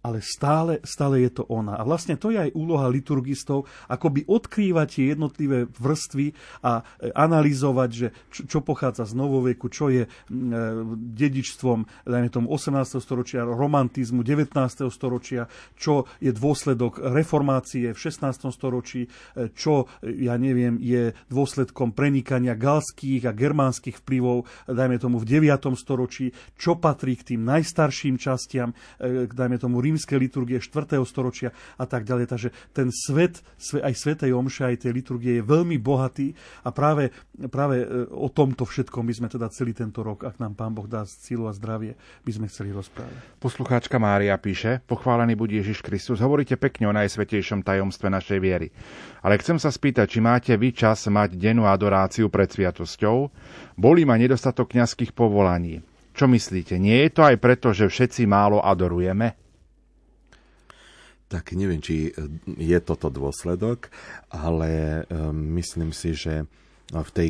[0.00, 1.76] ale stále, stále je to ona.
[1.76, 6.32] A vlastne to je aj úloha liturgistov, akoby odkrývať tie jednotlivé vrstvy
[6.64, 10.10] a e, analyzovať, že čo, čo pochádza z novoveku, čo je e,
[11.20, 12.96] dedičstvom, dajme tomu 18.
[12.96, 14.56] storočia, romantizmu 19.
[14.88, 18.48] storočia, čo je dôsledok reformácie v 16.
[18.56, 25.28] storočí, e, čo, ja neviem, je dôsledkom prenikania galských a germánskych vplyvov, dajme tomu v
[25.28, 25.76] 9.
[25.76, 31.02] storočí, čo patrí k tým najstarším častiam, dajme tomu rímske liturgie 4.
[31.02, 32.30] storočia a tak ďalej.
[32.30, 33.42] Takže ten svet,
[33.74, 36.30] aj Svetej Omše, aj tej liturgie je veľmi bohatý
[36.62, 37.10] a práve,
[37.50, 40.86] práve e, o tomto všetkom by sme teda celý tento rok, ak nám Pán Boh
[40.86, 43.42] dá sílu a zdravie, by sme chceli rozprávať.
[43.42, 48.70] Poslucháčka Mária píše, pochválený buď Ježiš Kristus, hovoríte pekne o najsvetejšom tajomstve našej viery.
[49.26, 53.16] Ale chcem sa spýtať, či máte vy čas mať dennú adoráciu pred sviatosťou?
[53.74, 55.82] Bolí ma nedostatok kňazských povolaní.
[56.14, 59.49] Čo myslíte, nie je to aj preto, že všetci málo adorujeme?
[61.30, 62.10] Tak neviem, či
[62.58, 63.86] je toto dôsledok,
[64.34, 66.42] ale myslím si, že
[66.90, 67.28] v tej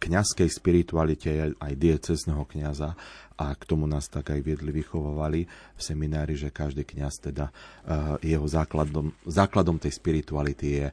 [0.00, 2.96] kňazskej spiritualite aj diecezného kňaza
[3.36, 7.52] a k tomu nás tak aj viedli, vychovovali v seminári, že každý kňaz teda
[8.22, 10.86] jeho základom, základom tej spirituality je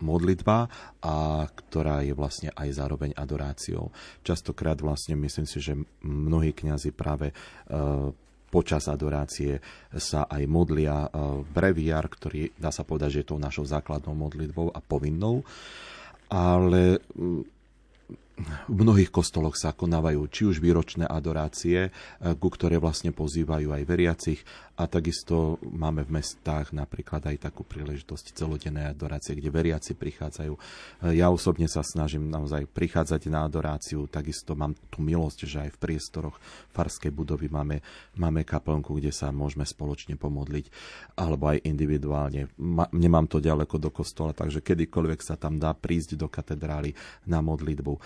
[0.00, 0.70] modlitba,
[1.04, 3.92] a ktorá je vlastne aj zároveň adoráciou.
[4.24, 5.74] Častokrát vlastne myslím si, že
[6.06, 7.36] mnohí kňazi práve
[8.48, 9.60] počas adorácie
[9.92, 11.08] sa aj modlia e,
[11.44, 15.44] breviár, ktorý dá sa povedať, že je tou našou základnou modlitbou a povinnou.
[16.28, 17.00] Ale
[18.68, 21.90] v mnohých kostoloch sa konávajú či už výročné adorácie, e,
[22.38, 24.40] ku ktoré vlastne pozývajú aj veriacich
[24.78, 30.54] a takisto máme v mestách napríklad aj takú príležitosť celodennej adorácie, kde veriaci prichádzajú.
[30.54, 30.60] E,
[31.18, 35.82] ja osobne sa snažím naozaj prichádzať na adoráciu, takisto mám tú milosť, že aj v
[35.82, 36.38] priestoroch
[36.70, 37.82] farskej budovy máme,
[38.14, 40.70] máme kaplnku, kde sa môžeme spoločne pomodliť,
[41.18, 42.46] alebo aj individuálne.
[42.94, 46.94] nemám to ďaleko do kostola, takže kedykoľvek sa tam dá prísť do katedrály
[47.26, 47.98] na modlitbu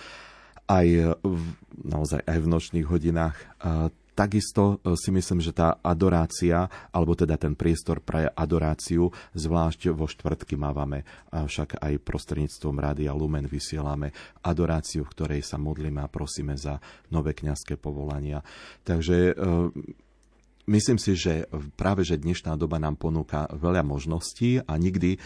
[0.69, 1.45] aj v,
[1.83, 3.37] naozaj aj v nočných hodinách.
[4.13, 10.05] Takisto e, si myslím, že tá adorácia, alebo teda ten priestor pre adoráciu, zvlášť vo
[10.05, 14.13] štvrtky mávame, však aj prostredníctvom Rádia Lumen vysielame
[14.45, 16.77] adoráciu, v ktorej sa modlíme a prosíme za
[17.09, 18.45] nové kňazské povolania.
[18.85, 19.33] Takže
[20.69, 21.49] myslím si, že
[21.81, 25.17] práve že dnešná doba nám ponúka veľa možností a nikdy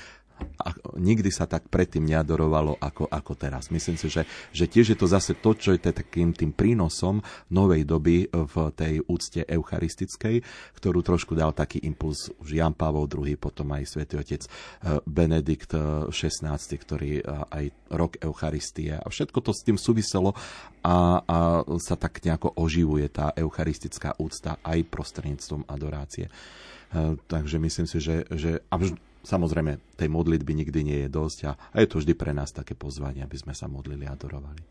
[0.57, 3.69] a nikdy sa tak predtým neadorovalo ako, ako teraz.
[3.69, 7.23] Myslím si, že, že tiež je to zase to, čo je takým tým prínosom
[7.53, 10.43] novej doby v tej úcte eucharistickej,
[10.77, 15.73] ktorú trošku dal taký impuls už Jan Pavol II, potom aj svätý otec eh, Benedikt
[16.11, 20.35] XVI, eh, ktorý eh, aj rok Eucharistie a všetko to s tým súviselo
[20.83, 21.39] a, a
[21.79, 26.31] sa tak nejako oživuje tá eucharistická úcta aj prostredníctvom adorácie.
[27.27, 28.79] Takže myslím si, že, že a
[29.27, 32.79] Samozrejme, tej modlitby nikdy nie je dosť a, a je to vždy pre nás také
[32.79, 34.63] pozvanie, aby sme sa modlili a adorovali.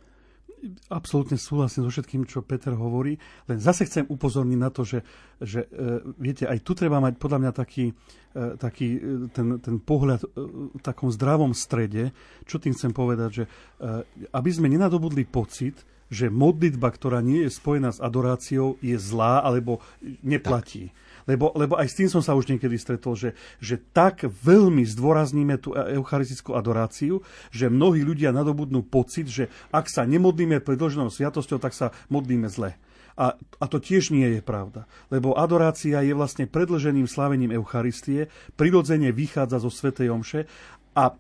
[0.90, 5.06] Absolútne súhlasím so všetkým, čo Peter hovorí, len zase chcem upozorniť na to, že,
[5.38, 9.78] že e, viete, aj tu treba mať podľa mňa taký, e, taký e, ten, ten
[9.78, 10.26] pohľad
[10.74, 12.16] v takom zdravom strede.
[12.48, 13.46] Čo tým chcem povedať, že
[14.32, 19.82] aby sme nenadobudli pocit, že modlitba, ktorá nie je spojená s adoráciou, je zlá alebo
[20.22, 20.90] neplatí.
[20.90, 24.86] Tak lebo, lebo aj s tým som sa už niekedy stretol, že, že tak veľmi
[24.86, 31.10] zdôrazníme tú eucharistickú adoráciu, že mnohí ľudia nadobudnú pocit, že ak sa nemodlíme pred dlženou
[31.10, 32.78] sviatosťou, tak sa modlíme zle.
[33.16, 38.28] A, a to tiež nie je pravda, lebo adorácia je vlastne predlženým slavením Eucharistie,
[38.60, 40.42] prirodzene vychádza zo Svetej Omše
[41.00, 41.16] a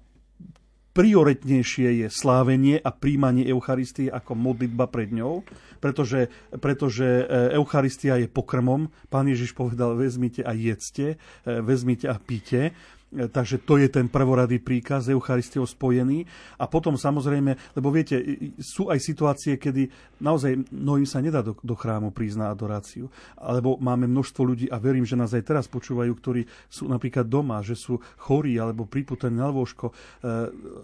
[0.95, 5.43] prioritnejšie je slávenie a príjmanie Eucharistie ako modlitba pred ňou,
[5.83, 6.31] pretože,
[6.63, 8.87] pretože e, Eucharistia je pokrmom.
[9.11, 12.71] Pán Ježiš povedal, vezmite a jedzte, e, vezmite a píte.
[13.13, 16.25] E, takže to je ten prvoradý príkaz Eucharistiou spojený.
[16.57, 18.17] A potom samozrejme, lebo viete,
[18.57, 19.87] sú aj situácie, kedy
[20.19, 23.07] naozaj mnohým sa nedá do, do chrámu prísť na adoráciu.
[23.37, 27.61] Alebo máme množstvo ľudí, a verím, že nás aj teraz počúvajú, ktorí sú napríklad doma,
[27.61, 29.93] že sú chorí alebo priputení na lôžko e,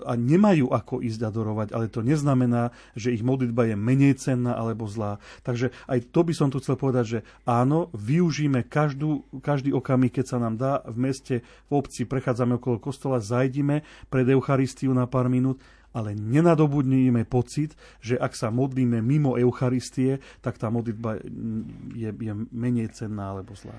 [0.05, 4.85] a nemajú ako ísť adorovať, ale to neznamená, že ich modlitba je menej cenná alebo
[4.85, 5.17] zlá.
[5.41, 10.25] Takže aj to by som tu chcel povedať, že áno, využíme každú, každý okamih, keď
[10.25, 11.35] sa nám dá v meste,
[11.67, 15.63] v obci, prechádzame okolo kostola, zajdime pred Eucharistiu na pár minút,
[15.95, 21.23] ale nenadobudníme pocit, že ak sa modlíme mimo Eucharistie, tak tá modlitba
[21.95, 23.75] je, je menej cenná alebo zlá.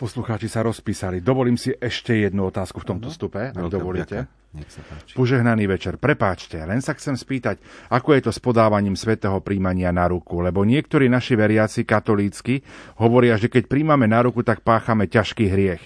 [0.00, 1.20] Poslucháči sa rozpísali.
[1.20, 4.32] Dovolím si ešte jednu otázku v tomto stupe, ak dovolíte.
[4.56, 5.12] Nech sa páči.
[5.12, 6.00] Požehnaný večer.
[6.00, 7.60] Prepáčte, len sa chcem spýtať,
[7.92, 12.64] ako je to s podávaním svetého príjmania na ruku, lebo niektorí naši veriaci katolícky
[12.96, 15.84] hovoria, že keď príjmame na ruku, tak páchame ťažký hriech.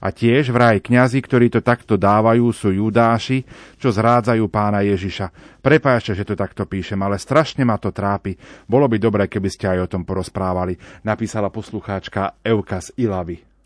[0.00, 3.42] A tiež vraj kňazi, ktorí to takto dávajú, sú judáši,
[3.80, 5.58] čo zrádzajú pána Ježiša.
[5.64, 8.36] Prepáčte, že to takto píšem, ale strašne ma to trápi.
[8.68, 13.56] Bolo by dobré, keby ste aj o tom porozprávali, napísala poslucháčka Euka z Ilavy.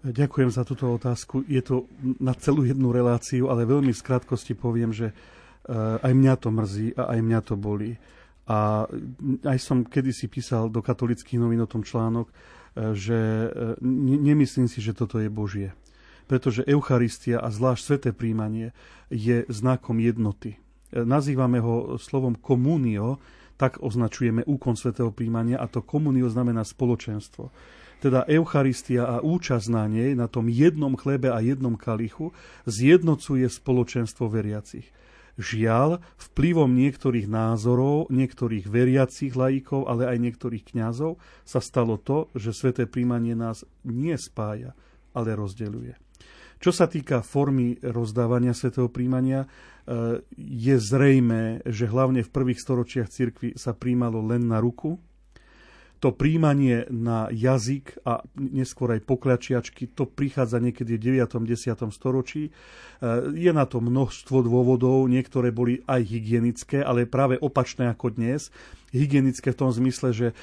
[0.00, 1.44] Ďakujem za túto otázku.
[1.44, 6.34] Je to na celú jednu reláciu, ale veľmi v krátkosti poviem, že eh, aj mňa
[6.40, 8.00] to mrzí a aj mňa to bolí.
[8.48, 8.88] A
[9.44, 12.32] aj som kedysi písal do katolických novín o tom článok,
[12.76, 13.50] že eh,
[14.18, 15.74] nemyslím si, že toto je Božie.
[16.30, 18.70] Pretože Eucharistia a zvlášť sveté príjmanie
[19.10, 20.62] je znakom jednoty.
[20.94, 23.18] Nazývame ho slovom komunio,
[23.58, 27.50] tak označujeme úkon svetého príjmania a to komunio znamená spoločenstvo
[28.00, 32.32] teda Eucharistia a účasť na nej, na tom jednom chlebe a jednom kalichu,
[32.64, 34.88] zjednocuje spoločenstvo veriacich.
[35.40, 41.16] Žiaľ, vplyvom niektorých názorov, niektorých veriacich laikov, ale aj niektorých kňazov
[41.48, 44.76] sa stalo to, že sveté príjmanie nás nie spája,
[45.16, 45.96] ale rozdeľuje.
[46.60, 53.08] Čo sa týka formy rozdávania svetého príjmania, e, je zrejme, že hlavne v prvých storočiach
[53.08, 55.00] cirkvi sa príjmalo len na ruku,
[56.00, 61.44] to príjmanie na jazyk a neskôr aj pokľačiačky, to prichádza niekedy v 9.
[61.44, 61.76] 10.
[61.92, 62.48] storočí.
[62.48, 62.50] E,
[63.36, 68.48] je na to množstvo dôvodov, niektoré boli aj hygienické, ale práve opačné ako dnes
[68.90, 70.34] hygienické v tom zmysle, že e,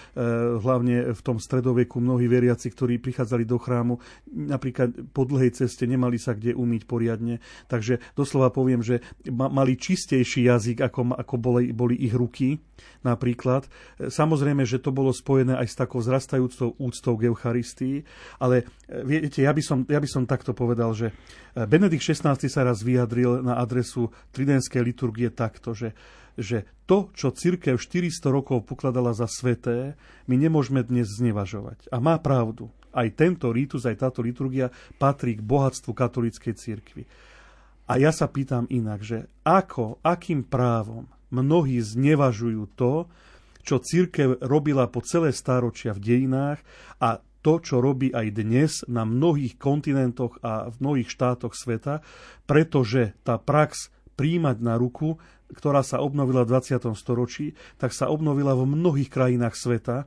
[0.59, 3.99] hlavne v tom stredoveku mnohí veriaci, ktorí prichádzali do chrámu,
[4.31, 7.43] napríklad po dlhej ceste nemali sa kde umyť poriadne.
[7.67, 12.59] Takže doslova poviem, že mali čistejší jazyk, ako, ako boli, boli ich ruky
[13.03, 13.67] napríklad.
[13.99, 18.07] E, samozrejme, že to bolo spojené aj s takou zrastajúcou úctou k Eucharistii,
[18.39, 21.11] ale e, viete, ja by som, ja by som takto povedal, že
[21.57, 25.97] Benedikt XVI sa raz vyjadril na adresu tridenskej liturgie takto, že
[26.37, 29.97] že to, čo církev 400 rokov pokladala za sveté,
[30.29, 31.89] my nemôžeme dnes znevažovať.
[31.91, 32.71] A má pravdu.
[32.93, 34.71] Aj tento rítus, aj táto liturgia
[35.01, 37.03] patrí k bohatstvu katolíckej církvy.
[37.87, 43.07] A ja sa pýtam inak, že ako, akým právom mnohí znevažujú to,
[43.67, 46.63] čo církev robila po celé stáročia v dejinách
[47.03, 52.03] a to, čo robí aj dnes na mnohých kontinentoch a v mnohých štátoch sveta,
[52.47, 55.15] pretože tá prax príjmať na ruku
[55.53, 56.91] ktorá sa obnovila v 20.
[56.97, 59.97] storočí, tak sa obnovila v mnohých krajinách sveta.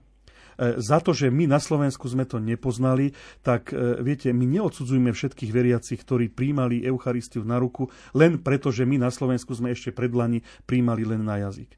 [0.60, 5.08] E, za to, že my na Slovensku sme to nepoznali, tak e, viete, my neodsudzujeme
[5.16, 9.96] všetkých veriacich, ktorí príjmali Eucharistiu na ruku, len preto, že my na Slovensku sme ešte
[9.96, 11.72] predlani príjmali len na jazyk.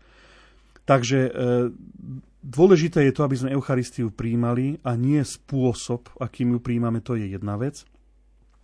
[0.83, 1.31] Takže e,
[2.43, 7.31] dôležité je to, aby sme Eucharistiu príjmali a nie spôsob, akým ju príjmame, to je
[7.31, 7.87] jedna vec.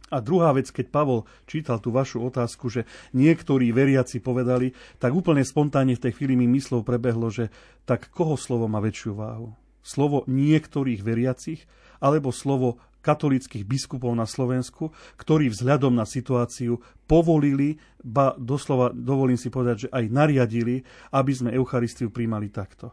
[0.09, 5.45] A druhá vec, keď Pavol čítal tú vašu otázku, že niektorí veriaci povedali, tak úplne
[5.45, 7.53] spontánne v tej chvíli mi myslov prebehlo, že
[7.85, 9.53] tak koho slovo má väčšiu váhu?
[9.85, 11.65] Slovo niektorých veriacich
[12.01, 19.49] alebo slovo katolických biskupov na Slovensku, ktorí vzhľadom na situáciu povolili, ba doslova dovolím si
[19.49, 20.83] povedať, že aj nariadili,
[21.15, 22.93] aby sme Eucharistiu príjmali takto.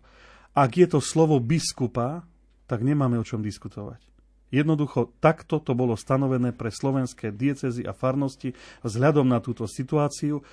[0.56, 2.24] Ak je to slovo biskupa,
[2.64, 4.15] tak nemáme o čom diskutovať.
[4.54, 8.54] Jednoducho takto to bolo stanovené pre slovenské diecezy a farnosti
[8.86, 10.46] vzhľadom na túto situáciu.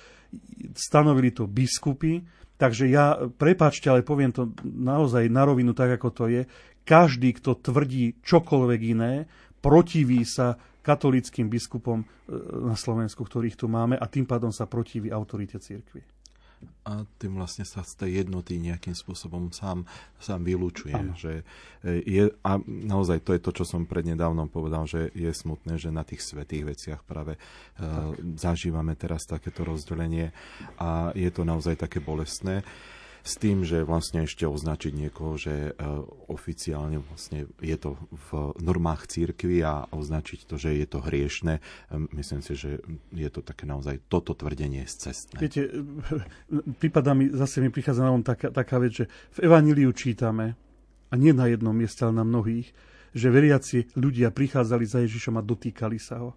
[0.73, 2.25] Stanovili to biskupy,
[2.57, 6.41] takže ja, prepáčte, ale poviem to naozaj na rovinu tak, ako to je.
[6.83, 9.29] Každý, kto tvrdí čokoľvek iné,
[9.63, 12.05] protiví sa katolickým biskupom e,
[12.67, 16.12] na Slovensku, ktorých tu máme a tým pádom sa protiví autorite cirkvi
[16.83, 19.87] a tým vlastne sa z tej jednoty nejakým spôsobom sám,
[20.19, 20.95] sám vylúčuje.
[21.15, 21.43] Že e,
[22.03, 26.03] je, a naozaj to je to, čo som prednedávnom povedal, že je smutné, že na
[26.03, 30.35] tých svetých veciach práve uh, zažívame teraz takéto rozdelenie
[30.79, 32.65] a je to naozaj také bolestné.
[33.23, 35.71] S tým, že vlastne ešte označiť niekoho, že
[36.27, 41.63] oficiálne vlastne je to v normách církvy a označiť to, že je to hriešne,
[42.19, 42.83] myslím si, že
[43.15, 45.39] je to také naozaj toto tvrdenie z cestné.
[45.39, 45.71] Viete,
[46.83, 49.05] prípada mi, zase mi prichádza na taká, taká vec, že
[49.39, 50.59] v Evaníliu čítame,
[51.07, 52.73] a nie na jednom mieste, ale na mnohých,
[53.13, 56.33] že veriaci ľudia prichádzali za Ježišom a dotýkali sa ho.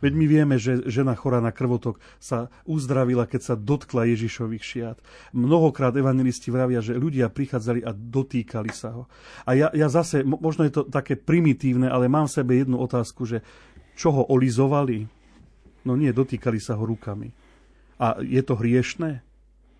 [0.00, 4.98] Veď my vieme, že žena chorá na krvotok sa uzdravila, keď sa dotkla Ježišových šiat.
[5.36, 9.02] Mnohokrát evangelisti vravia, že ľudia prichádzali a dotýkali sa ho.
[9.44, 13.28] A ja, ja zase, možno je to také primitívne, ale mám v sebe jednu otázku,
[13.28, 13.44] že
[13.92, 15.04] čo ho olizovali?
[15.84, 17.28] No nie, dotýkali sa ho rukami.
[18.00, 19.20] A je to hriešné?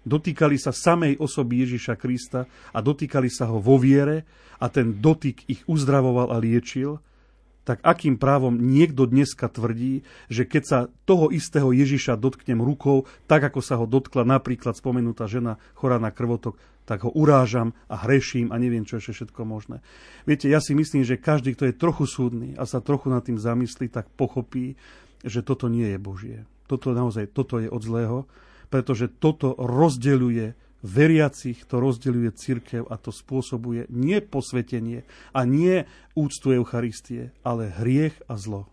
[0.01, 4.25] Dotýkali sa samej osoby Ježiša Krista a dotýkali sa ho vo viere
[4.61, 7.01] a ten dotyk ich uzdravoval a liečil,
[7.65, 10.03] tak akým právom niekto dneska tvrdí,
[10.33, 15.29] že keď sa toho istého Ježiša dotknem rukou, tak ako sa ho dotkla napríklad spomenutá
[15.29, 16.57] žena chorá na krvotok,
[16.89, 19.85] tak ho urážam a hreším a neviem, čo ešte všetko možné.
[20.27, 23.39] Viete, ja si myslím, že každý, kto je trochu súdny a sa trochu nad tým
[23.39, 24.75] zamyslí, tak pochopí,
[25.23, 26.39] že toto nie je Božie.
[26.67, 28.27] Toto naozaj, toto je od zlého
[28.71, 35.05] pretože toto rozdeľuje veriacich, to rozdeľuje církev a to spôsobuje nie posvetenie
[35.37, 35.85] a nie
[36.17, 38.69] úctu Eucharistie, ale hriech a zlo.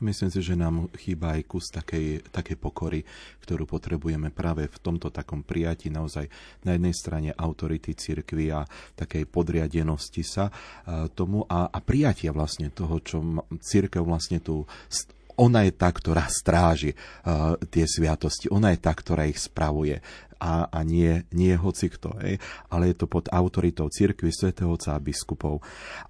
[0.00, 3.04] Myslím si, že nám chýba aj kus takej, takej pokory,
[3.44, 6.24] ktorú potrebujeme práve v tomto takom prijati naozaj
[6.64, 8.64] na jednej strane autority cirkvi a
[8.96, 10.48] takej podriadenosti sa
[11.12, 13.20] tomu a, a prijatia vlastne toho, čo
[13.60, 14.64] církev vlastne tu
[15.40, 20.04] ona je tá, ktorá stráži uh, tie sviatosti, ona je tá, ktorá ich spravuje
[20.40, 22.40] a, a nie, nie hoci kto, ej,
[22.72, 25.60] ale je to pod autoritou cirkvi, svätého a biskupov.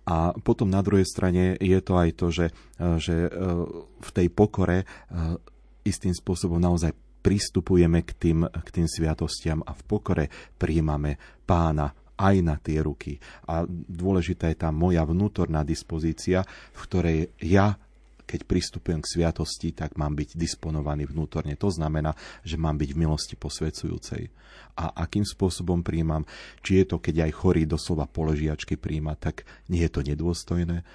[0.07, 2.47] A potom na druhej strane je to aj to, že,
[2.79, 3.67] uh, že uh,
[4.03, 5.39] v tej pokore uh,
[5.83, 10.25] istým spôsobom naozaj pristupujeme k tým, k tým sviatostiam a v pokore
[10.57, 13.17] príjmame pána aj na tie ruky.
[13.49, 16.45] A dôležitá je tá moja vnútorná dispozícia,
[16.77, 17.77] v ktorej ja
[18.31, 21.59] keď pristupujem k sviatosti, tak mám byť disponovaný vnútorne.
[21.59, 22.15] To znamená,
[22.47, 24.31] že mám byť v milosti posvedzujúcej.
[24.79, 26.23] A akým spôsobom príjmam,
[26.63, 30.87] či je to, keď aj chorý doslova poležiačky príjma, tak nie je to nedôstojné.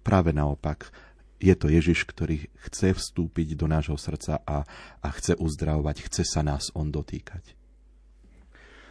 [0.00, 0.88] Práve naopak,
[1.38, 4.64] je to Ježiš, ktorý chce vstúpiť do nášho srdca a,
[5.04, 7.54] a chce uzdravovať, chce sa nás on dotýkať.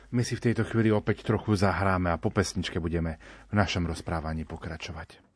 [0.07, 3.19] My si v tejto chvíli opäť trochu zahráme a po pesničke budeme
[3.51, 5.26] v našom rozprávaní pokračovať.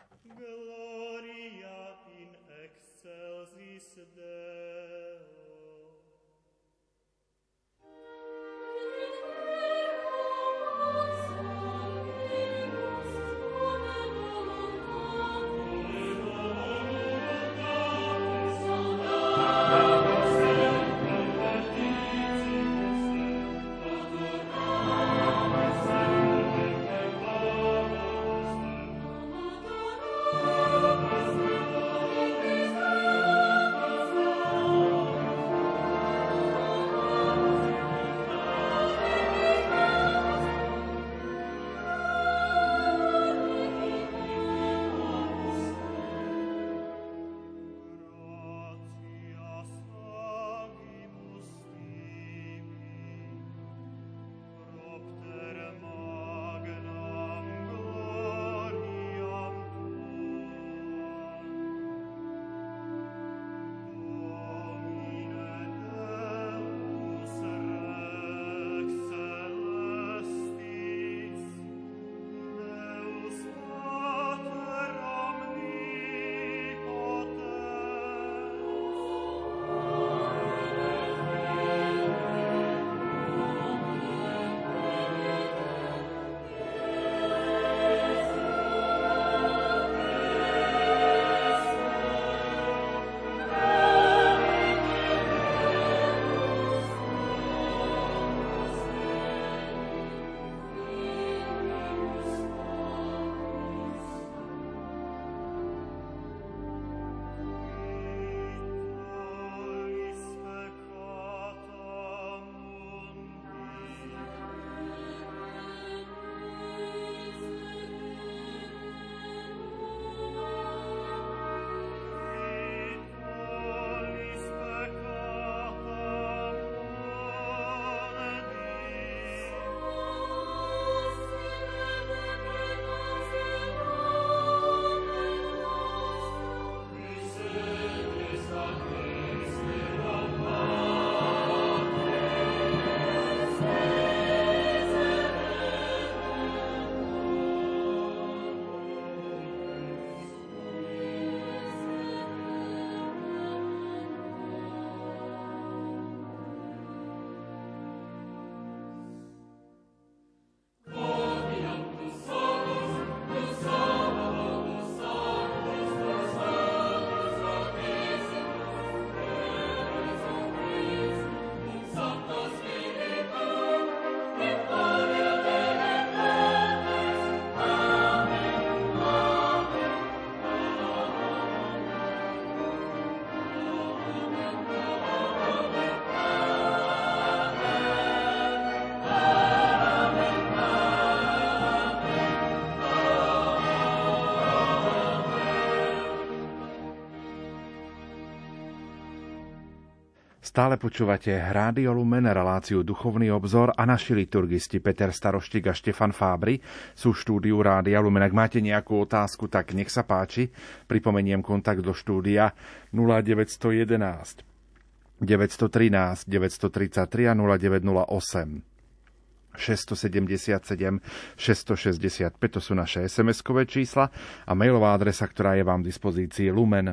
[200.52, 206.60] Stále počúvate Rádio Lumen, reláciu Duchovný obzor a naši liturgisti Peter Staroštik a Štefan Fábry
[206.92, 208.20] sú štúdiu Rádia Lumen.
[208.20, 210.52] Ak máte nejakú otázku, tak nech sa páči.
[210.92, 212.52] Pripomeniem kontakt do štúdia
[212.92, 221.00] 0911 913 933 a 0908 677
[221.40, 224.12] 665, to sú naše SMS-kové čísla
[224.44, 226.92] a mailová adresa, ktorá je vám v dispozícii lumen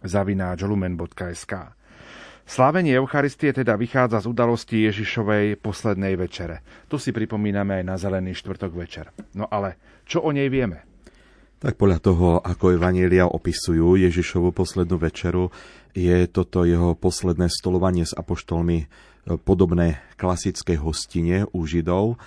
[0.00, 1.83] zavináč lumen.sk.
[2.44, 6.60] Slávenie Eucharistie teda vychádza z udalosti Ježišovej poslednej večere.
[6.92, 9.08] Tu si pripomíname aj na Zelený štvrtok večer.
[9.32, 10.84] No ale čo o nej vieme?
[11.64, 15.48] Tak podľa toho, ako Evanielia opisujú Ježišovu poslednú večeru,
[15.96, 18.86] je toto jeho posledné stolovanie s apoštolmi e,
[19.40, 22.20] podobné klasickej hostine u Židov.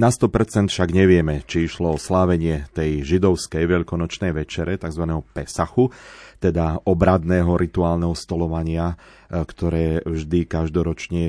[0.00, 5.04] Na 100% však nevieme, či išlo o slávenie tej židovskej veľkonočnej večere, tzv.
[5.36, 5.92] Pesachu,
[6.40, 11.28] teda obradného rituálneho stolovania, e, ktoré vždy každoročne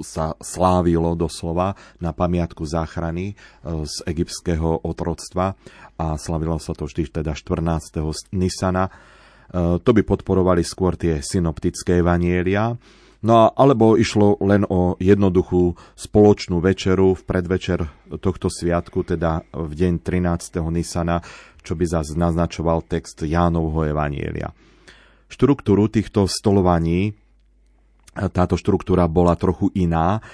[0.00, 3.44] sa slávilo doslova na pamiatku záchrany e,
[3.84, 5.52] z egyptského otroctva
[6.00, 8.00] a slavilo sa to vždy teda 14.
[8.32, 8.88] Nisana.
[8.88, 8.92] E,
[9.84, 12.72] to by podporovali skôr tie synoptické evanielia,
[13.20, 17.84] No a, alebo išlo len o jednoduchú spoločnú večeru v predvečer
[18.16, 20.56] tohto sviatku, teda v deň 13.
[20.72, 21.20] Nisana,
[21.60, 24.56] čo by zase naznačoval text Jánovho Evanielia.
[25.28, 27.12] Štruktúru týchto stolovaní,
[28.10, 30.24] táto štruktúra bola trochu iná,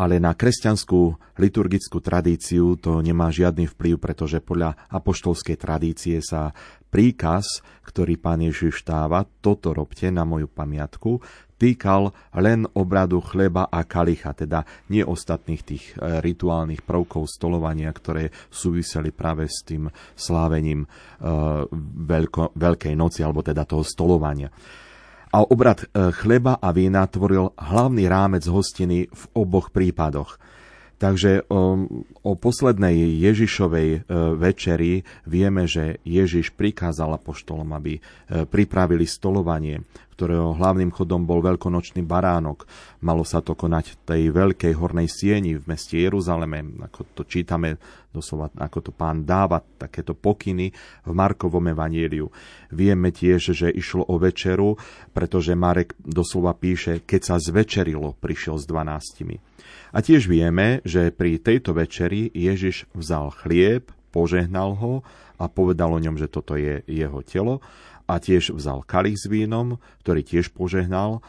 [0.00, 6.56] ale na kresťanskú liturgickú tradíciu to nemá žiadny vplyv, pretože podľa apoštolskej tradície sa
[6.88, 11.20] príkaz, ktorý pán Ježiš dáva, toto robte na moju pamiatku,
[11.60, 18.32] týkal len obradu chleba a kalicha, teda nie ostatných tých e, rituálnych prvkov stolovania, ktoré
[18.48, 20.88] súviseli práve s tým slávením e,
[22.08, 24.48] veľko, Veľkej noci, alebo teda toho stolovania.
[25.30, 30.36] A obrad e, chleba a vína tvoril hlavný rámec hostiny v oboch prípadoch–
[31.00, 31.88] Takže o,
[32.28, 33.98] o poslednej Ježišovej e,
[34.36, 38.00] večeri vieme, že Ježiš prikázal apoštolom, aby e,
[38.44, 39.80] pripravili stolovanie,
[40.20, 42.68] ktorého hlavným chodom bol veľkonočný baránok.
[43.00, 47.80] Malo sa to konať v tej veľkej hornej sieni v meste Jeruzaleme, ako to čítame
[48.12, 50.76] doslova, ako to pán dáva takéto pokyny
[51.08, 52.28] v Markovom evanieliu.
[52.68, 54.76] Vieme tiež, že išlo o večeru,
[55.16, 59.40] pretože Marek doslova píše, keď sa zvečerilo, prišiel s dvanáctimi.
[59.96, 65.00] A tiež vieme, že pri tejto večeri Ježiš vzal chlieb, požehnal ho
[65.40, 67.64] a povedal o ňom, že toto je jeho telo
[68.10, 71.22] a tiež vzal kalich s vínom, ktorý tiež požehnal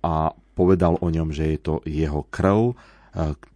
[0.00, 2.74] a povedal o ňom, že je to jeho krv, e,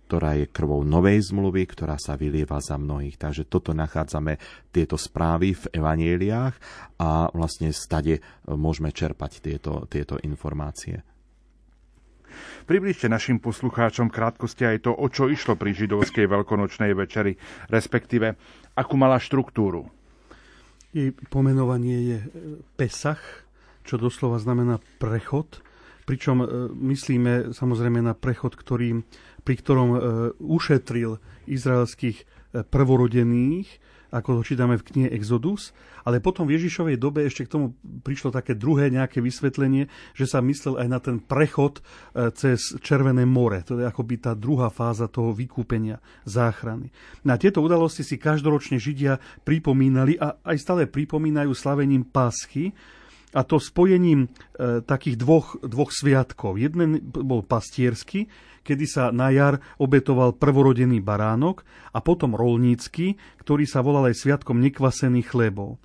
[0.07, 3.19] ktorá je krvou novej zmluvy, ktorá sa vylieva za mnohých.
[3.19, 4.39] Takže toto nachádzame
[4.71, 6.55] tieto správy v evanieliách
[7.03, 11.03] a vlastne stade môžeme čerpať tieto, tieto informácie.
[12.69, 17.35] Približte našim poslucháčom krátkosti aj to, o čo išlo pri židovskej veľkonočnej večeri,
[17.73, 18.37] respektíve
[18.77, 19.96] akú mala štruktúru.
[20.97, 22.27] Jej pomenovanie je e,
[22.81, 23.21] Pesach,
[23.85, 25.61] čo doslova znamená prechod,
[26.09, 29.05] pričom e, myslíme samozrejme na prechod, ktorý,
[29.45, 29.99] pri ktorom e,
[30.41, 32.25] ušetril izraelských
[32.73, 33.69] prvorodených,
[34.17, 35.77] ako to čítame v knihe Exodus,
[36.09, 37.67] ale potom v Ježišovej dobe ešte k tomu
[38.01, 43.29] prišlo také druhé nejaké vysvetlenie, že sa myslel aj na ten prechod e, cez Červené
[43.29, 43.61] more.
[43.69, 46.89] To je akoby tá druhá fáza toho vykúpenia, záchrany.
[47.29, 52.73] Na tieto udalosti si každoročne Židia pripomínali a aj stále pripomínajú slavením Páschy,
[53.37, 54.29] a to spojením e,
[54.81, 56.57] takých dvoch, dvoch sviatkov.
[56.57, 58.33] Jeden bol pastiersky,
[58.65, 61.61] kedy sa na jar obetoval prvorodený baránok
[61.93, 65.77] a potom rolnícky, ktorý sa volal aj sviatkom nekvasených chlebov.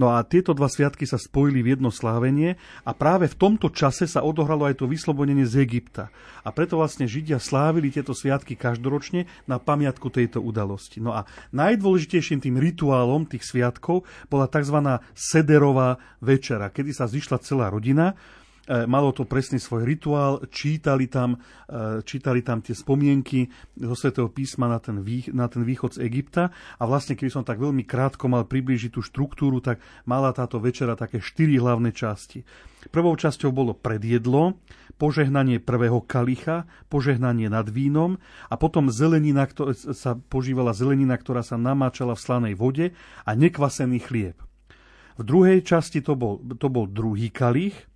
[0.00, 4.10] No a tieto dva sviatky sa spojili v jedno slávenie a práve v tomto čase
[4.10, 6.10] sa odohralo aj to vyslobodenie z Egypta.
[6.42, 10.98] A preto vlastne Židia slávili tieto sviatky každoročne na pamiatku tejto udalosti.
[10.98, 15.00] No a najdôležitejším tým rituálom tých sviatkov bola tzv.
[15.14, 18.18] sederová večera, kedy sa zišla celá rodina
[18.64, 21.36] malo to presný svoj rituál, čítali tam,
[21.68, 25.04] e, čítali tam tie spomienky zo svätého písma na ten,
[25.36, 26.48] na ten východ z Egypta
[26.80, 30.96] a vlastne keby som tak veľmi krátko mal priblížiť tú štruktúru, tak mala táto večera
[30.96, 32.40] také štyri hlavné časti.
[32.88, 34.56] Prvou časťou bolo predjedlo,
[34.96, 38.16] požehnanie prvého kalicha, požehnanie nad vínom
[38.48, 42.86] a potom zelenina, ktorá sa požívala zelenina, ktorá sa namáčala v slanej vode
[43.28, 44.36] a nekvasený chlieb.
[45.14, 47.93] V druhej časti to bol, to bol druhý kalich, E,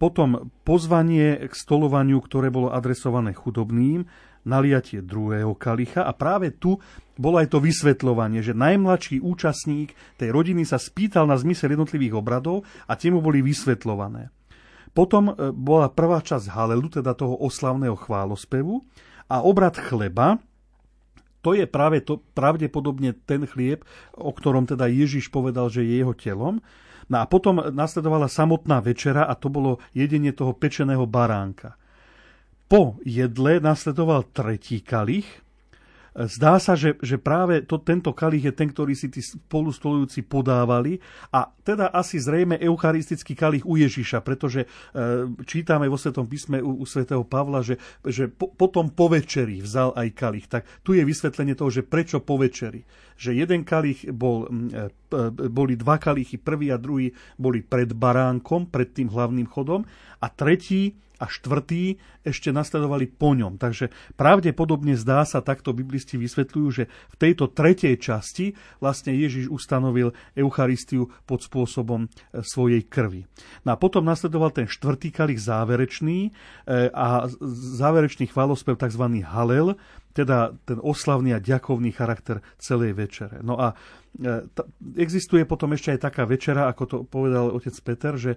[0.00, 4.08] potom pozvanie k stolovaniu, ktoré bolo adresované chudobným,
[4.48, 6.80] naliatie druhého kalicha a práve tu
[7.20, 12.64] bolo aj to vysvetľovanie, že najmladší účastník tej rodiny sa spýtal na zmysel jednotlivých obradov
[12.88, 14.30] a tie mu boli vysvetľované.
[14.96, 18.80] Potom e, bola prvá časť Halelu, teda toho oslavného chválospevu
[19.28, 20.40] a obrad chleba,
[21.38, 26.14] to je práve to, pravdepodobne ten chlieb, o ktorom teda Ježiš povedal, že je jeho
[26.16, 26.58] telom.
[27.08, 31.80] No a potom nasledovala samotná večera a to bolo jedenie toho pečeného baránka.
[32.68, 35.24] Po jedle nasledoval tretí kalich,
[36.16, 40.98] Zdá sa, že, že práve to, tento kalich je ten, ktorý si tí spolustolujúci podávali
[41.30, 44.68] a teda asi zrejme eucharistický kalich u Ježiša, pretože e,
[45.44, 49.92] čítame vo Svetom písme u, u svätého Pavla, že, že po, potom po večeri vzal
[49.92, 50.46] aj kalich.
[50.48, 52.82] Tak tu je vysvetlenie toho, že prečo po večeri.
[53.18, 58.72] Že jeden kalich bol, e, e, boli dva kalichy, prvý a druhý boli pred baránkom,
[58.72, 59.84] pred tým hlavným chodom
[60.18, 63.58] a tretí a štvrtý ešte nasledovali po ňom.
[63.58, 70.14] Takže pravdepodobne zdá sa, takto biblisti vysvetľujú, že v tejto tretej časti vlastne Ježiš ustanovil
[70.38, 72.08] Eucharistiu pod spôsobom e,
[72.42, 73.26] svojej krvi.
[73.66, 76.30] No a potom nasledoval ten štvrtý kalich záverečný e,
[76.94, 77.26] a
[77.78, 79.04] záverečný chválospev tzv.
[79.26, 79.74] Halel,
[80.18, 83.38] teda ten oslavný a ďakovný charakter celej večere.
[83.42, 83.78] No a
[84.98, 88.32] existuje potom ešte aj taká večera, ako to povedal otec Peter, že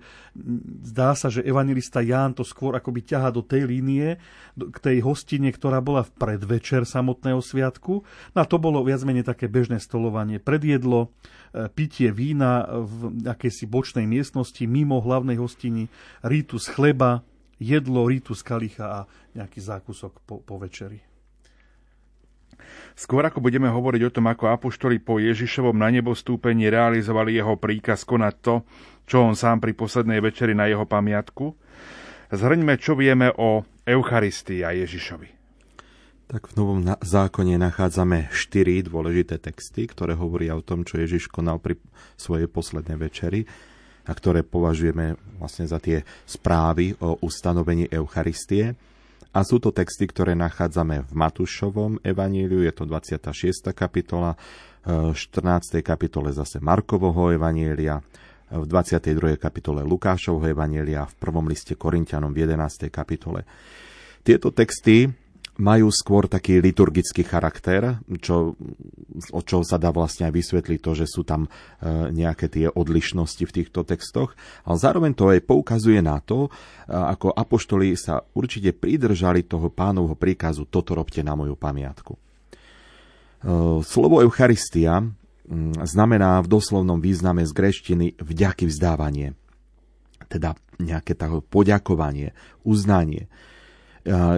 [0.86, 4.22] zdá sa, že evangelista Ján to skôr akoby ťaha do tej línie,
[4.54, 8.06] k tej hostine, ktorá bola v predvečer samotného sviatku.
[8.36, 10.38] No a to bolo viac menej také bežné stolovanie.
[10.38, 15.90] Predjedlo, e, pitie vína v akejsi bočnej miestnosti mimo hlavnej hostiny,
[16.22, 17.26] rítus chleba,
[17.58, 19.00] jedlo, rítus kalicha a
[19.34, 21.11] nejaký zákusok po, po večeri.
[22.96, 27.58] Skôr ako budeme hovoriť o tom, ako apoštoli po Ježišovom na nebo stúpení realizovali jeho
[27.58, 28.56] príkaz konať to,
[29.10, 31.56] čo on sám pri poslednej večeri na jeho pamiatku,
[32.32, 35.42] zhrňme, čo vieme o Eucharistii a Ježišovi.
[36.32, 41.60] Tak v Novom zákone nachádzame štyri dôležité texty, ktoré hovoria o tom, čo Ježiš konal
[41.60, 41.76] pri
[42.16, 43.44] svojej poslednej večeri
[44.08, 48.80] a ktoré považujeme vlastne za tie správy o ustanovení Eucharistie.
[49.32, 53.72] A sú to texty, ktoré nachádzame v Matúšovom evaníliu, je to 26.
[53.72, 54.36] kapitola,
[54.84, 55.80] v 14.
[55.80, 58.04] kapitole zase Markovho evanielia,
[58.52, 59.40] v 22.
[59.40, 62.92] kapitole Lukášovho evanielia, v prvom liste Korintianom v 11.
[62.92, 63.48] kapitole.
[64.20, 65.08] Tieto texty
[65.60, 68.56] majú skôr taký liturgický charakter, čo,
[69.36, 71.50] o čo sa dá vlastne aj vysvetliť to, že sú tam e,
[72.16, 74.32] nejaké tie odlišnosti v týchto textoch,
[74.64, 76.50] ale zároveň to aj poukazuje na to, e,
[76.96, 82.16] ako apoštoli sa určite pridržali toho pánovho príkazu toto robte na moju pamiatku.
[82.16, 82.20] E,
[83.84, 85.04] slovo Eucharistia
[85.84, 89.36] znamená v doslovnom význame z greštiny vďaky vzdávanie,
[90.32, 92.32] teda nejaké tako poďakovanie,
[92.64, 93.28] uznanie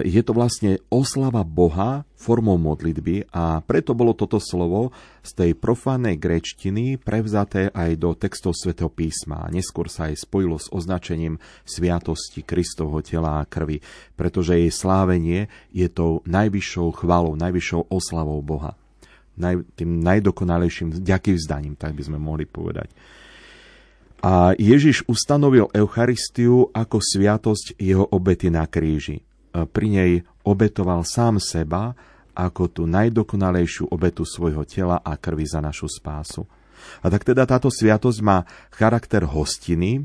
[0.04, 4.92] je to vlastne oslava Boha formou modlitby a preto bolo toto slovo
[5.24, 10.68] z tej profánnej grečtiny prevzaté aj do textov svätého písma neskôr sa aj spojilo s
[10.68, 13.80] označením sviatosti Kristovho tela a krvi,
[14.20, 18.76] pretože jej slávenie je tou najvyššou chválou, najvyššou oslavou Boha.
[19.34, 21.00] Naj, tým najdokonalejším
[21.34, 22.92] vzdaním, tak by sme mohli povedať.
[24.24, 29.20] A Ježiš ustanovil Eucharistiu ako sviatosť jeho obety na kríži
[29.54, 31.94] pri nej obetoval sám seba
[32.34, 36.42] ako tú najdokonalejšiu obetu svojho tela a krvi za našu spásu.
[37.00, 38.42] A tak teda táto sviatosť má
[38.74, 40.04] charakter hostiny,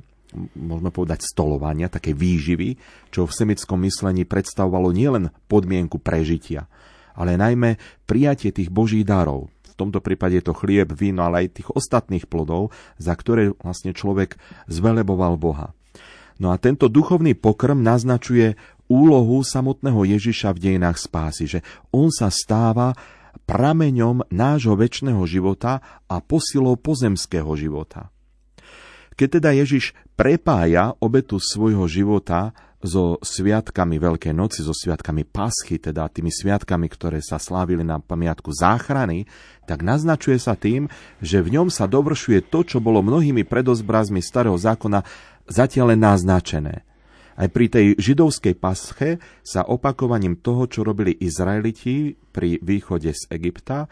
[0.54, 2.78] môžeme povedať stolovania, také výživy,
[3.10, 6.70] čo v semickom myslení predstavovalo nielen podmienku prežitia,
[7.18, 9.50] ale najmä prijatie tých božích darov.
[9.66, 12.70] V tomto prípade je to chlieb, víno, ale aj tých ostatných plodov,
[13.02, 14.38] za ktoré vlastne človek
[14.70, 15.74] zveleboval Boha.
[16.40, 18.56] No a tento duchovný pokrm naznačuje
[18.90, 21.60] úlohu samotného Ježiša v dejinách spásy, že
[21.94, 22.98] on sa stáva
[23.46, 28.10] prameňom nášho väčšného života a posilou pozemského života.
[29.14, 36.08] Keď teda Ježiš prepája obetu svojho života so sviatkami Veľkej noci, so sviatkami Paschy, teda
[36.08, 39.28] tými sviatkami, ktoré sa slávili na pamiatku záchrany,
[39.68, 40.88] tak naznačuje sa tým,
[41.20, 45.04] že v ňom sa dovršuje to, čo bolo mnohými predozbrazmi starého zákona
[45.52, 46.88] zatiaľ len naznačené.
[47.40, 53.88] Aj pri tej židovskej pasche sa opakovaním toho, čo robili Izraeliti pri východe z Egypta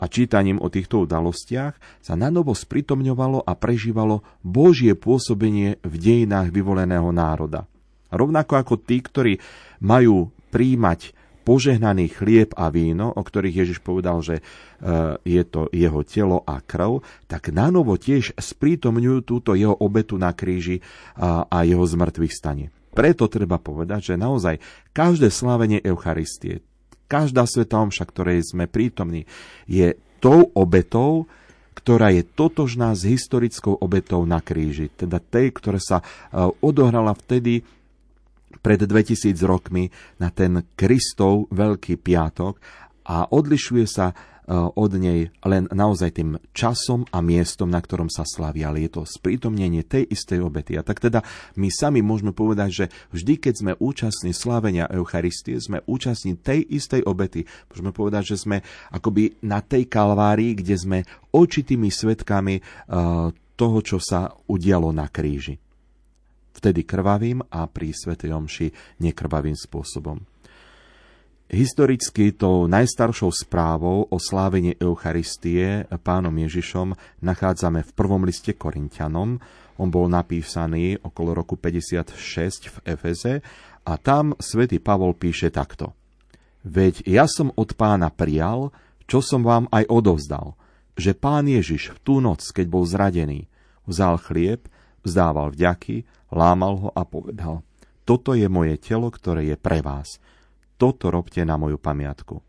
[0.00, 7.12] a čítaním o týchto udalostiach sa nanovo spritomňovalo a prežívalo Božie pôsobenie v dejinách vyvoleného
[7.12, 7.68] národa.
[8.08, 9.44] Rovnako ako tí, ktorí
[9.84, 11.12] majú príjmať
[11.46, 14.42] požehnaný chlieb a víno, o ktorých Ježiš povedal, že e,
[15.22, 20.82] je to jeho telo a krv, tak nanovo tiež sprítomňujú túto jeho obetu na kríži
[21.14, 22.74] a, jeho zmrtvých stane.
[22.96, 24.56] Preto treba povedať, že naozaj
[24.96, 26.64] každé slávenie Eucharistie,
[27.06, 29.28] každá sveta omša, ktorej sme prítomní,
[29.68, 31.28] je tou obetou,
[31.76, 36.00] ktorá je totožná s historickou obetou na kríži, teda tej, ktorá sa
[36.64, 37.60] odohrala vtedy
[38.64, 42.56] pred 2000 rokmi na ten Kristov Veľký piatok
[43.06, 48.22] a odlišuje sa Eh, od nej len naozaj tým časom a miestom, na ktorom sa
[48.22, 50.78] slaví, ale je to sprítomnenie tej istej obety.
[50.78, 51.26] A tak teda
[51.58, 57.02] my sami môžeme povedať, že vždy, keď sme účastní slávenia Eucharistie, sme účastní tej istej
[57.02, 57.44] obety.
[57.74, 58.62] Môžeme povedať, že sme
[58.94, 60.98] akoby na tej kalvárii, kde sme
[61.34, 62.62] očitými svetkami eh,
[63.56, 65.58] toho, čo sa udialo na kríži.
[66.56, 68.66] Vtedy krvavým a pri Svetej Omši
[69.04, 70.35] nekrvavým spôsobom.
[71.46, 79.38] Historicky tou najstaršou správou o slávení Eucharistie pánom Ježišom nachádzame v prvom liste Korintianom.
[79.78, 83.34] On bol napísaný okolo roku 56 v Efeze
[83.86, 85.94] a tam svätý Pavol píše takto.
[86.66, 88.74] Veď ja som od pána prijal,
[89.06, 90.58] čo som vám aj odovzdal,
[90.98, 93.46] že pán Ježiš v tú noc, keď bol zradený,
[93.86, 94.66] vzal chlieb,
[95.06, 97.62] vzdával vďaky, lámal ho a povedal,
[98.02, 100.18] toto je moje telo, ktoré je pre vás–
[100.76, 102.40] toto robte na moju pamiatku.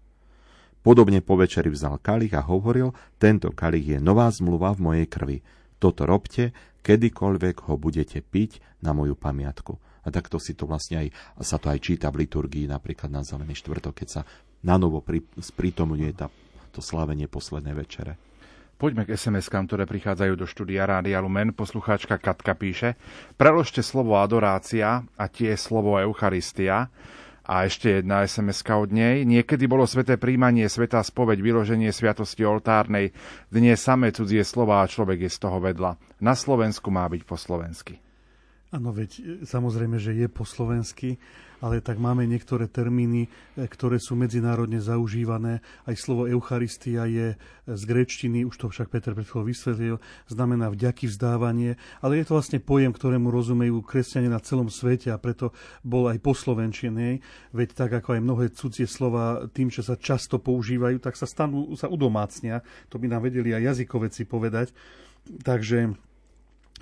[0.83, 5.37] Podobne po večeri vzal kalich a hovoril, tento kalich je nová zmluva v mojej krvi.
[5.83, 9.75] Toto robte, kedykoľvek ho budete piť na moju pamiatku.
[10.03, 11.07] A takto si to vlastne aj,
[11.43, 14.21] sa to aj číta v liturgii, napríklad na zelený štvrtok, keď sa
[14.63, 15.03] na novo
[15.35, 16.11] sprítomňuje
[16.71, 18.15] to slávenie poslednej večere.
[18.77, 21.49] Poďme k SMS-kám, ktoré prichádzajú do štúdia Rádia Lumen.
[21.49, 22.93] Poslucháčka Katka píše,
[23.33, 26.87] preložte slovo adorácia a tie slovo Eucharistia.
[27.47, 29.23] A ešte jedna sms od nej.
[29.23, 33.15] Niekedy bolo sveté príjmanie, svetá spoveď, vyloženie sviatosti oltárnej.
[33.47, 35.95] Dnes samé cudzie slova a človek je z toho vedľa.
[36.19, 38.03] Na Slovensku má byť po slovensky.
[38.75, 41.15] Áno, veď samozrejme, že je po slovensky
[41.61, 43.27] ale tak máme niektoré termíny,
[43.57, 45.65] e, ktoré sú medzinárodne zaužívané.
[45.89, 49.97] Aj slovo Eucharistia je e, z gréčtiny, už to však Peter pred vysvetlil,
[50.29, 55.21] znamená vďaky vzdávanie, ale je to vlastne pojem, ktorému rozumejú kresťania na celom svete a
[55.21, 57.21] preto bol aj poslovenčený.
[57.53, 61.73] Veď tak ako aj mnohé cudzie slova tým, že sa často používajú, tak sa stanú,
[61.73, 62.61] sa udomácnia.
[62.93, 64.71] To by nám vedeli aj jazykoveci povedať.
[65.27, 66.06] Takže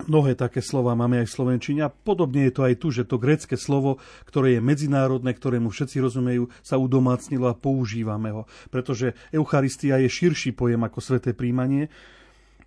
[0.04, 3.16] Mnohé také slova máme aj v Slovenčine a podobne je to aj tu, že to
[3.16, 3.96] grécke slovo,
[4.28, 8.44] ktoré je medzinárodné, ktorému všetci rozumejú, sa udomácnilo a používame ho.
[8.68, 11.88] Pretože Eucharistia je širší pojem ako sveté príjmanie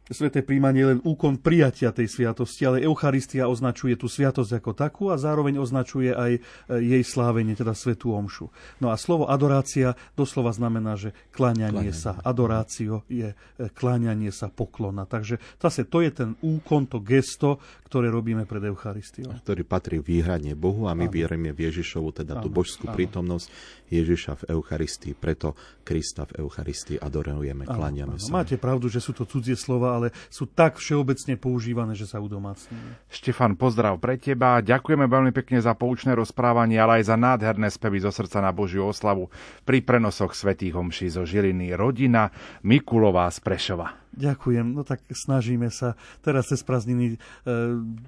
[0.10, 5.03] Sveté príjmanie je len úkon prijatia tej sviatosti, ale Eucharistia označuje tú sviatosť ako takú
[5.14, 6.41] a zároveň označuje aj e,
[6.82, 8.49] jej slávenie, teda svetú omšu.
[8.82, 12.18] No a slovo adorácia doslova znamená, že kláňanie sa.
[12.26, 15.05] Adorácio je e, kláňanie sa poklona.
[15.05, 19.30] Takže zase to je ten úkon, to gesto, ktoré robíme pred Eucharistiou.
[19.45, 23.45] Ktorý patrí výhradne Bohu a my vieme v Ježišovu, teda tú božskú prítomnosť
[23.93, 25.14] Ježiša v Eucharistii.
[25.14, 25.53] Preto
[25.86, 28.34] Krista v Eucharistii adorujeme, kláňame sa.
[28.34, 33.12] Máte pravdu, že sú to cudzie slova, ale sú tak všeobecne používané, že sa udomácňujú.
[33.12, 34.64] Štefan, pozdrav pre teba.
[34.64, 38.88] Ďakujeme veľmi pekne za poučné rozprávanie, ale aj za nádherné spevy zo srdca na Božiu
[38.88, 39.28] oslavu
[39.68, 41.76] pri prenosoch svätých homší zo Žiliny.
[41.76, 42.32] Rodina
[42.64, 43.99] Mikulová z Prešova.
[44.10, 45.93] Ďakujem, no tak snažíme sa.
[46.26, 47.18] Teraz cez prázdniny e,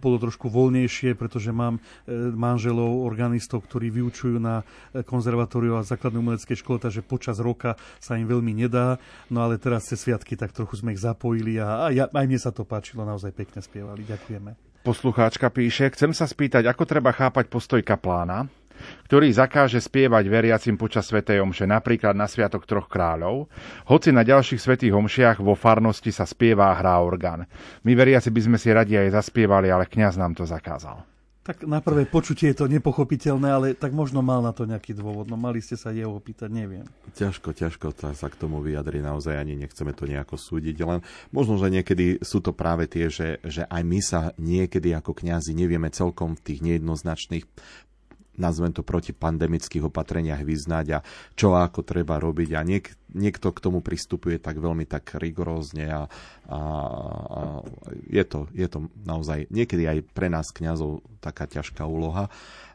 [0.01, 1.81] bolo trošku voľnejšie, pretože mám e,
[2.33, 8.17] manželov, organistov, ktorí vyučujú na e, konzervatóriu a základnej umeleckej škole, takže počas roka sa
[8.17, 8.97] im veľmi nedá.
[9.29, 12.39] No ale teraz cez sviatky tak trochu sme ich zapojili a, a ja, aj mne
[12.41, 14.01] sa to páčilo, naozaj pekne spievali.
[14.01, 14.71] Ďakujeme.
[14.81, 18.49] Poslucháčka píše, chcem sa spýtať, ako treba chápať postoj kaplána,
[19.07, 23.51] ktorý zakáže spievať veriacim počas Svetej Omše, napríklad na Sviatok troch kráľov,
[23.89, 27.47] hoci na ďalších Svetých Omšiach vo farnosti sa spieva a hrá orgán.
[27.83, 31.11] My veriaci by sme si radi aj zaspievali, ale kňaz nám to zakázal.
[31.41, 35.25] Tak na prvé počutie je to nepochopiteľné, ale tak možno mal na to nejaký dôvod.
[35.25, 36.85] No mali ste sa jeho opýtať, neviem.
[37.17, 41.01] Ťažko, ťažko sa k tomu vyjadri naozaj ani nechceme to nejako súdiť, len
[41.33, 45.57] možno, že niekedy sú to práve tie, že, že aj my sa niekedy ako kňazi
[45.57, 47.45] nevieme celkom v tých nejednoznačných
[48.39, 50.99] nazvem to proti pandemických opatreniach vyznať a
[51.35, 52.49] čo ako treba robiť.
[52.55, 56.01] A niek, niekto k tomu pristupuje tak veľmi tak rigorózne a,
[56.47, 56.59] a,
[57.27, 57.41] a
[58.07, 62.31] je, to, je to naozaj niekedy aj pre nás kňazov taká ťažká úloha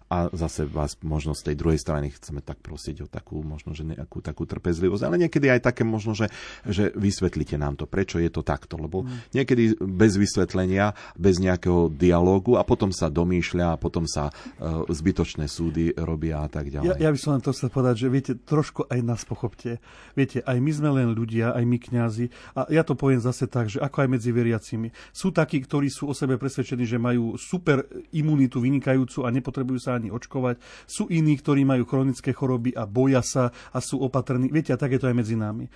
[0.06, 3.82] a zase vás možno z tej druhej strany chceme tak prosiť o takú možno, že
[3.82, 6.30] nejakú takú trpezlivosť, ale niekedy aj také možno, že,
[6.62, 9.34] že vysvetlite nám to, prečo je to takto, lebo mm.
[9.34, 15.50] niekedy bez vysvetlenia, bez nejakého dialógu a potom sa domýšľa a potom sa uh, zbytočné
[15.50, 17.02] súdy robia a tak ďalej.
[17.02, 19.82] Ja, ja by som len to chcel povedať, že viete, trošku aj nás pochopte.
[20.14, 23.66] Viete, aj my sme len ľudia, aj my kňazi a ja to poviem zase tak,
[23.66, 24.94] že ako aj medzi veriacimi.
[25.10, 27.82] Sú takí, ktorí sú o sebe presvedčení, že majú super
[28.14, 30.60] imunitu vynikajúcu a nepotrebujú sa bráni očkovať.
[30.84, 34.52] Sú iní, ktorí majú chronické choroby a boja sa a sú opatrní.
[34.52, 35.72] Viete, a tak je to aj medzi nami.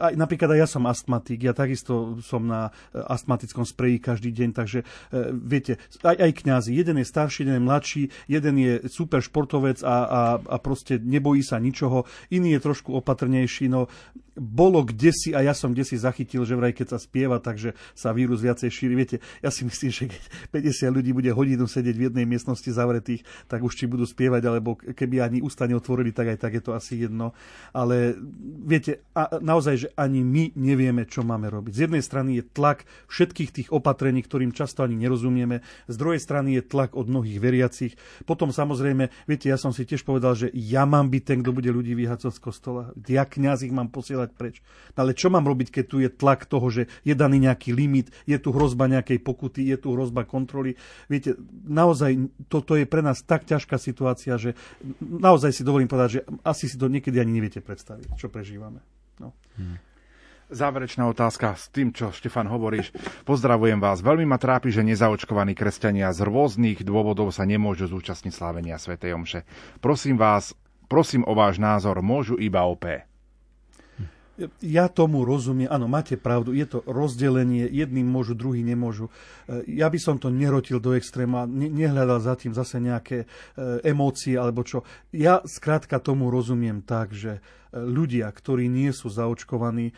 [0.00, 4.80] Aj, napríklad aj ja som astmatik, ja takisto som na astmatickom spreji každý deň, takže
[5.44, 9.96] viete, aj, aj kňazi, jeden je starší, jeden je mladší, jeden je super športovec a,
[10.08, 13.92] a, a proste nebojí sa ničoho, iný je trošku opatrnejší, no
[14.34, 17.74] bolo kde si a ja som kde si zachytil, že vraj keď sa spieva, takže
[17.94, 18.94] sa vírus viacej šíri.
[18.98, 23.22] Viete, ja si myslím, že keď 50 ľudí bude hodinu sedieť v jednej miestnosti zavretých,
[23.46, 26.72] tak už či budú spievať, alebo keby ani ústa neotvorili, tak aj tak je to
[26.74, 27.30] asi jedno.
[27.70, 28.18] Ale
[28.66, 31.72] viete, a naozaj, že ani my nevieme, čo máme robiť.
[31.74, 36.58] Z jednej strany je tlak všetkých tých opatrení, ktorým často ani nerozumieme, z druhej strany
[36.58, 37.92] je tlak od mnohých veriacich.
[38.24, 41.70] Potom samozrejme, viete, ja som si tiež povedal, že ja mám byť ten, kto bude
[41.70, 42.82] ľudí vyhacovať z kostola.
[43.06, 44.56] Ja kňaz ich mám posielať dávať preč.
[44.96, 48.08] No ale čo mám robiť, keď tu je tlak toho, že je daný nejaký limit,
[48.24, 50.80] je tu hrozba nejakej pokuty, je tu hrozba kontroly.
[51.12, 51.36] Viete,
[51.68, 54.56] naozaj toto je pre nás tak ťažká situácia, že
[55.04, 58.80] naozaj si dovolím povedať, že asi si to niekedy ani neviete predstaviť, čo prežívame.
[59.20, 59.36] No.
[59.60, 59.78] Hmm.
[60.52, 62.92] Záverečná otázka s tým, čo Štefan hovoríš.
[63.24, 64.04] Pozdravujem vás.
[64.04, 69.00] Veľmi ma trápi, že nezaočkovaní kresťania z rôznych dôvodov sa nemôžu zúčastniť slávenia Sv.
[69.00, 69.48] Omše.
[69.80, 70.52] Prosím vás,
[70.84, 72.84] prosím o váš názor, môžu iba OP.
[74.58, 79.06] Ja tomu rozumiem, áno, máte pravdu, je to rozdelenie, jedným môžu, druhý nemôžu.
[79.46, 83.26] E, ja by som to nerotil do extréma, nehľadal za tým zase nejaké e,
[83.86, 84.82] emócie alebo čo.
[85.14, 87.38] Ja skrátka tomu rozumiem tak, že
[87.74, 89.94] ľudia, ktorí nie sú zaočkovaní, e,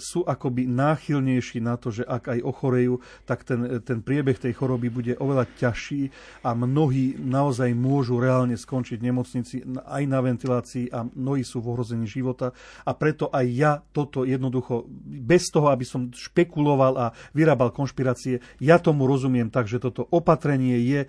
[0.00, 4.88] sú akoby náchylnejší na to, že ak aj ochorejú, tak ten, ten priebeh tej choroby
[4.88, 6.08] bude oveľa ťažší
[6.42, 9.54] a mnohí naozaj môžu reálne skončiť v nemocnici
[9.84, 12.56] aj na ventilácii a mnohí sú v ohrození života.
[12.88, 17.06] A preto aj ja toto jednoducho, bez toho, aby som špekuloval a
[17.36, 21.00] vyrábal konšpirácie, ja tomu rozumiem tak, že toto opatrenie je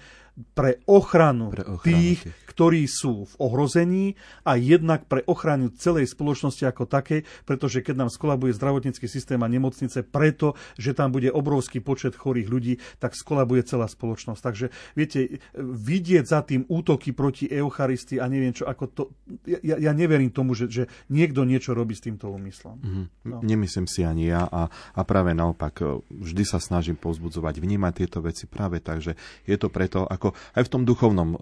[0.55, 6.11] pre ochranu, pre ochranu tých, tých, ktorí sú v ohrození a jednak pre ochranu celej
[6.11, 11.31] spoločnosti ako takej, pretože keď nám skolabuje zdravotnícky systém a nemocnice preto, že tam bude
[11.31, 14.41] obrovský počet chorých ľudí, tak skolabuje celá spoločnosť.
[14.43, 19.03] Takže viete, vidieť za tým útoky proti Eucharistii a neviem čo, ako to,
[19.47, 22.75] ja, ja neverím tomu, že, že niekto niečo robí s týmto úmyslom.
[22.75, 23.05] Mm-hmm.
[23.23, 23.39] No.
[23.39, 28.51] Nemyslím si ani ja a, a práve naopak vždy sa snažím pozbudzovať, vnímať tieto veci
[28.51, 29.15] práve tak, že
[29.47, 31.39] je to preto, ako aj v tom duchovnom uh,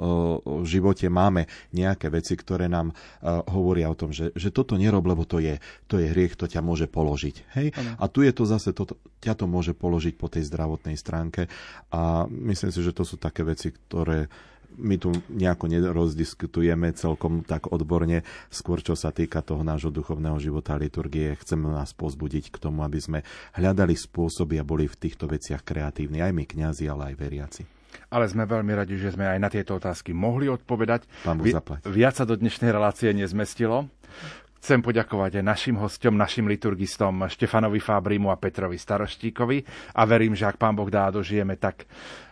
[0.62, 5.24] živote máme nejaké veci, ktoré nám uh, hovoria o tom, že, že toto nerob, lebo
[5.24, 7.36] to je, to je hriech, to ťa môže položiť.
[7.60, 7.68] Hej?
[7.98, 8.88] A tu je to zase, to,
[9.24, 11.52] ťa to môže položiť po tej zdravotnej stránke
[11.92, 14.30] a myslím si, že to sú také veci, ktoré
[14.78, 18.22] my tu nejako nerozdiskutujeme celkom tak odborne,
[18.54, 21.34] skôr čo sa týka toho nášho duchovného života a liturgie.
[21.34, 23.20] Chceme nás pozbudiť k tomu, aby sme
[23.58, 27.77] hľadali spôsoby a boli v týchto veciach kreatívni, aj my kňazi, ale aj veriaci
[28.08, 31.06] ale sme veľmi radi, že sme aj na tieto otázky mohli odpovedať.
[31.24, 31.54] Pán Vi-
[31.88, 33.90] viac sa do dnešnej relácie nezmestilo.
[34.58, 39.64] Chcem poďakovať aj našim hostom, našim liturgistom Štefanovi Fábrimu a Petrovi Staroštíkovi
[39.96, 41.86] a verím, že ak pán Boh dá, dožijeme, tak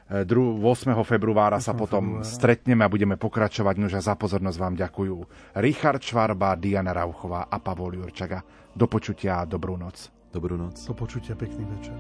[0.10, 0.62] 8.
[0.92, 2.30] E, februára sa potom februára.
[2.30, 3.76] stretneme a budeme pokračovať.
[3.78, 5.16] Nož a za pozornosť vám ďakujú
[5.62, 8.46] Richard Švarba, Diana Rauchová a Pavol Jurčaga.
[8.76, 10.14] Do počutia a dobrú noc.
[10.30, 10.78] Dobrú noc.
[10.86, 11.96] Do počutia, pekný večer.